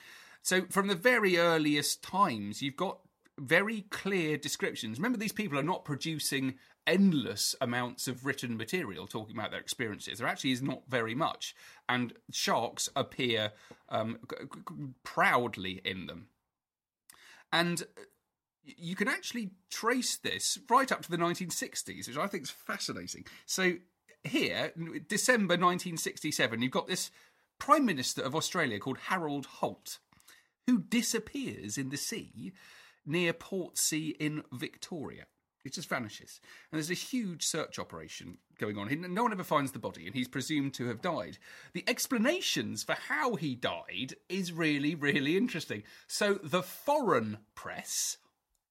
So, 0.42 0.64
from 0.70 0.88
the 0.88 0.96
very 0.96 1.38
earliest 1.38 2.02
times, 2.02 2.62
you've 2.62 2.76
got 2.76 3.00
very 3.38 3.82
clear 3.90 4.38
descriptions. 4.38 4.98
Remember, 4.98 5.18
these 5.18 5.32
people 5.32 5.58
are 5.58 5.64
not 5.64 5.86
producing 5.86 6.56
endless 6.88 7.56
amounts 7.62 8.08
of 8.08 8.26
written 8.26 8.58
material 8.58 9.08
talking 9.08 9.36
about 9.38 9.52
their 9.52 9.60
experiences. 9.60 10.20
There 10.20 10.28
actually 10.28 10.52
is 10.52 10.62
not 10.62 10.82
very 10.90 11.16
much. 11.16 11.56
And 11.88 12.14
sharks 12.32 12.90
appear 12.96 13.52
um, 13.90 14.18
g- 14.30 14.46
g- 14.46 14.76
proudly 15.04 15.82
in 15.86 16.08
them. 16.08 16.28
And 17.54 17.84
you 18.64 18.96
can 18.96 19.08
actually 19.08 19.52
trace 19.70 20.18
this 20.18 20.60
right 20.70 20.92
up 20.92 21.02
to 21.04 21.12
the 21.12 21.18
1960s, 21.18 22.08
which 22.08 22.18
I 22.18 22.28
think 22.28 22.44
is 22.44 22.50
fascinating. 22.50 23.26
So 23.46 23.74
here, 24.24 24.72
December 25.08 25.54
1967, 25.54 26.62
you've 26.62 26.72
got 26.72 26.88
this 26.88 27.12
Prime 27.60 27.86
Minister 27.86 28.22
of 28.22 28.36
Australia 28.36 28.80
called 28.80 28.98
Harold 29.08 29.46
Holt, 29.46 30.00
who 30.68 30.80
disappears 30.80 31.78
in 31.78 31.90
the 31.90 31.98
sea 31.98 32.54
near 33.06 33.34
Portsea 33.34 34.16
in 34.20 34.44
Victoria. 34.52 35.26
It 35.64 35.74
just 35.74 35.90
vanishes. 35.90 36.40
And 36.72 36.80
there's 36.80 36.90
a 36.90 36.96
huge 36.96 37.46
search 37.46 37.78
operation 37.78 38.40
going 38.58 38.78
on. 38.78 39.14
No 39.14 39.24
one 39.24 39.32
ever 39.32 39.44
finds 39.44 39.72
the 39.72 39.80
body, 39.80 40.08
and 40.08 40.16
he's 40.16 40.28
presumed 40.28 40.74
to 40.76 40.88
have 40.88 41.02
died. 41.02 41.38
The 41.74 41.84
explanations 41.88 42.84
for 42.84 42.96
how 42.96 43.36
he 43.36 43.54
died 43.54 44.16
is 44.28 44.52
really, 44.52 44.96
really 44.96 45.38
interesting. 45.38 45.84
So 46.08 46.40
the 46.44 46.64
foreign 46.64 47.40
press 47.54 48.18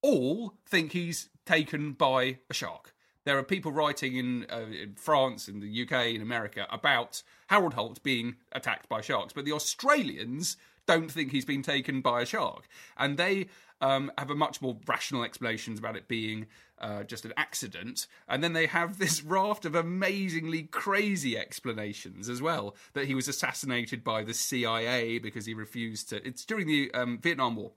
all 0.03 0.55
think 0.67 0.93
he's 0.93 1.29
taken 1.47 1.93
by 1.93 2.39
a 2.49 2.55
shark. 2.55 2.95
There 3.25 3.39
are 3.39 3.43
people 3.43 3.73
writing 3.73 4.17
in, 4.17 4.47
uh, 4.51 4.67
in 4.71 4.95
France, 4.95 5.49
in 5.49 5.61
the 5.61 5.83
UK, 5.83 6.15
in 6.15 6.23
America 6.23 6.67
about 6.71 7.23
Harold 7.49 7.75
Holt 7.75 8.03
being 8.03 8.37
attacked 8.53 8.89
by 8.89 9.01
sharks, 9.01 9.33
but 9.33 9.45
the 9.45 9.53
Australians 9.53 10.57
don't 10.87 11.11
think 11.11 11.31
he's 11.31 11.45
been 11.45 11.63
taken 11.63 12.01
by 12.01 12.23
a 12.23 12.27
shark, 12.27 12.67
and 12.97 13.17
they 13.17 13.47
um, 13.81 14.11
have 14.19 14.31
a 14.31 14.35
much 14.35 14.61
more 14.61 14.77
rational 14.87 15.25
explanations 15.25 15.79
about 15.79 15.97
it 15.97 16.09
being 16.09 16.47
uh, 16.81 17.03
just 17.03 17.25
an 17.25 17.33
accident. 17.37 18.07
And 18.29 18.43
then 18.43 18.53
they 18.53 18.67
have 18.67 18.99
this 18.99 19.23
raft 19.25 19.65
of 19.65 19.75
amazingly 19.75 20.65
crazy 20.65 21.37
explanations 21.37 22.29
as 22.29 22.43
well 22.43 22.75
that 22.95 23.07
he 23.07 23.15
was 23.15 23.29
assassinated 23.29 24.05
by 24.05 24.23
the 24.23 24.35
CIA 24.35 25.19
because 25.19 25.47
he 25.47 25.55
refused 25.55 26.09
to. 26.11 26.27
It's 26.27 26.45
during 26.45 26.67
the 26.67 26.93
um, 26.93 27.19
Vietnam 27.19 27.57
War. 27.57 27.73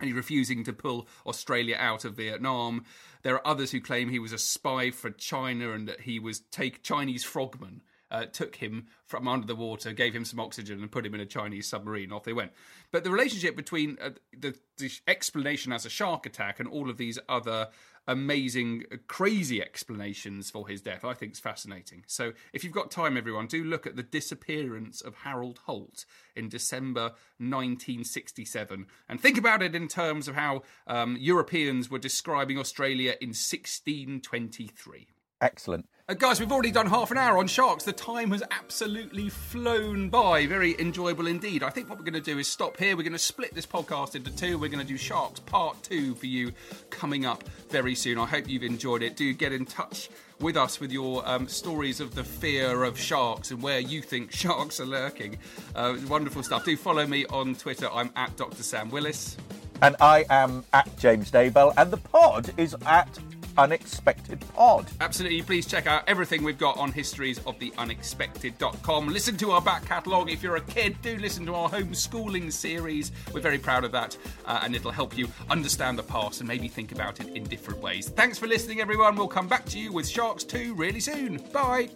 And 0.00 0.08
he's 0.08 0.16
refusing 0.16 0.64
to 0.64 0.72
pull 0.72 1.06
Australia 1.26 1.76
out 1.78 2.04
of 2.04 2.14
Vietnam. 2.14 2.84
There 3.22 3.34
are 3.34 3.46
others 3.46 3.70
who 3.70 3.80
claim 3.80 4.08
he 4.08 4.18
was 4.18 4.32
a 4.32 4.38
spy 4.38 4.90
for 4.90 5.10
China 5.10 5.72
and 5.72 5.88
that 5.88 6.02
he 6.02 6.18
was 6.18 6.40
take 6.50 6.82
Chinese 6.82 7.24
frogmen 7.24 7.82
uh, 8.14 8.26
took 8.26 8.56
him 8.56 8.86
from 9.06 9.26
under 9.26 9.46
the 9.46 9.56
water, 9.56 9.92
gave 9.92 10.14
him 10.14 10.24
some 10.24 10.38
oxygen, 10.38 10.80
and 10.80 10.92
put 10.92 11.04
him 11.04 11.14
in 11.14 11.20
a 11.20 11.26
Chinese 11.26 11.66
submarine. 11.66 12.12
Off 12.12 12.22
they 12.22 12.32
went. 12.32 12.52
But 12.92 13.02
the 13.02 13.10
relationship 13.10 13.56
between 13.56 13.98
uh, 14.00 14.10
the, 14.38 14.54
the 14.78 14.90
explanation 15.08 15.72
as 15.72 15.84
a 15.84 15.90
shark 15.90 16.24
attack 16.24 16.60
and 16.60 16.68
all 16.68 16.88
of 16.88 16.96
these 16.96 17.18
other 17.28 17.70
amazing, 18.06 18.84
uh, 18.92 18.96
crazy 19.08 19.60
explanations 19.60 20.48
for 20.48 20.68
his 20.68 20.80
death, 20.80 21.04
I 21.04 21.14
think 21.14 21.32
is 21.32 21.40
fascinating. 21.40 22.04
So 22.06 22.34
if 22.52 22.62
you've 22.62 22.72
got 22.72 22.92
time, 22.92 23.16
everyone, 23.16 23.48
do 23.48 23.64
look 23.64 23.84
at 23.84 23.96
the 23.96 24.04
disappearance 24.04 25.00
of 25.00 25.16
Harold 25.16 25.58
Holt 25.66 26.04
in 26.36 26.48
December 26.48 27.14
1967 27.38 28.86
and 29.08 29.20
think 29.20 29.38
about 29.38 29.60
it 29.60 29.74
in 29.74 29.88
terms 29.88 30.28
of 30.28 30.36
how 30.36 30.62
um, 30.86 31.16
Europeans 31.18 31.90
were 31.90 31.98
describing 31.98 32.58
Australia 32.58 33.16
in 33.20 33.30
1623. 33.30 35.08
Excellent. 35.40 35.88
Uh, 36.06 36.12
guys, 36.12 36.38
we've 36.38 36.52
already 36.52 36.70
done 36.70 36.84
half 36.86 37.10
an 37.10 37.16
hour 37.16 37.38
on 37.38 37.46
sharks. 37.46 37.82
The 37.84 37.92
time 37.94 38.30
has 38.32 38.42
absolutely 38.50 39.30
flown 39.30 40.10
by. 40.10 40.46
Very 40.46 40.78
enjoyable 40.78 41.26
indeed. 41.26 41.62
I 41.62 41.70
think 41.70 41.88
what 41.88 41.98
we're 41.98 42.04
going 42.04 42.12
to 42.12 42.20
do 42.20 42.38
is 42.38 42.46
stop 42.46 42.76
here. 42.76 42.94
We're 42.94 43.04
going 43.04 43.14
to 43.14 43.18
split 43.18 43.54
this 43.54 43.64
podcast 43.64 44.14
into 44.14 44.30
two. 44.30 44.58
We're 44.58 44.68
going 44.68 44.86
to 44.86 44.86
do 44.86 44.98
sharks 44.98 45.40
part 45.40 45.82
two 45.82 46.14
for 46.14 46.26
you 46.26 46.52
coming 46.90 47.24
up 47.24 47.42
very 47.70 47.94
soon. 47.94 48.18
I 48.18 48.26
hope 48.26 48.50
you've 48.50 48.64
enjoyed 48.64 49.02
it. 49.02 49.16
Do 49.16 49.32
get 49.32 49.54
in 49.54 49.64
touch 49.64 50.10
with 50.40 50.58
us 50.58 50.78
with 50.78 50.92
your 50.92 51.26
um, 51.26 51.48
stories 51.48 52.00
of 52.00 52.14
the 52.14 52.22
fear 52.22 52.84
of 52.84 52.98
sharks 52.98 53.50
and 53.50 53.62
where 53.62 53.80
you 53.80 54.02
think 54.02 54.30
sharks 54.36 54.80
are 54.80 54.86
lurking. 54.86 55.38
Uh, 55.74 55.96
wonderful 56.06 56.42
stuff. 56.42 56.66
Do 56.66 56.76
follow 56.76 57.06
me 57.06 57.24
on 57.30 57.54
Twitter. 57.54 57.88
I'm 57.90 58.10
at 58.14 58.36
Dr. 58.36 58.62
Sam 58.62 58.90
Willis. 58.90 59.38
And 59.80 59.96
I 60.02 60.26
am 60.28 60.64
at 60.74 60.98
James 60.98 61.30
Daybell, 61.30 61.72
and 61.78 61.90
the 61.90 61.96
pod 61.96 62.52
is 62.58 62.76
at 62.84 63.08
Unexpected 63.56 64.44
Pod. 64.54 64.86
Absolutely. 65.00 65.40
Please 65.42 65.66
check 65.66 65.86
out 65.86 66.04
everything 66.06 66.44
we've 66.44 66.58
got 66.58 66.76
on 66.78 66.92
historiesoftheunexpected.com. 66.92 69.08
Listen 69.08 69.36
to 69.36 69.50
our 69.52 69.60
back 69.60 69.84
catalogue. 69.86 70.30
If 70.30 70.42
you're 70.42 70.56
a 70.56 70.60
kid, 70.60 70.96
do 71.02 71.16
listen 71.18 71.46
to 71.46 71.54
our 71.54 71.70
homeschooling 71.70 72.52
series. 72.52 73.12
We're 73.32 73.40
very 73.40 73.58
proud 73.58 73.84
of 73.84 73.92
that, 73.92 74.16
uh, 74.44 74.60
and 74.62 74.74
it'll 74.74 74.90
help 74.90 75.16
you 75.16 75.28
understand 75.50 75.98
the 75.98 76.02
past 76.02 76.40
and 76.40 76.48
maybe 76.48 76.68
think 76.68 76.92
about 76.92 77.20
it 77.20 77.28
in 77.28 77.44
different 77.44 77.80
ways. 77.80 78.08
Thanks 78.08 78.38
for 78.38 78.46
listening, 78.46 78.80
everyone. 78.80 79.16
We'll 79.16 79.28
come 79.28 79.48
back 79.48 79.64
to 79.66 79.78
you 79.78 79.92
with 79.92 80.08
Sharks 80.08 80.44
2 80.44 80.74
really 80.74 81.00
soon. 81.00 81.36
Bye. 81.52 81.90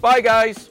Bye, 0.00 0.20
guys. 0.20 0.70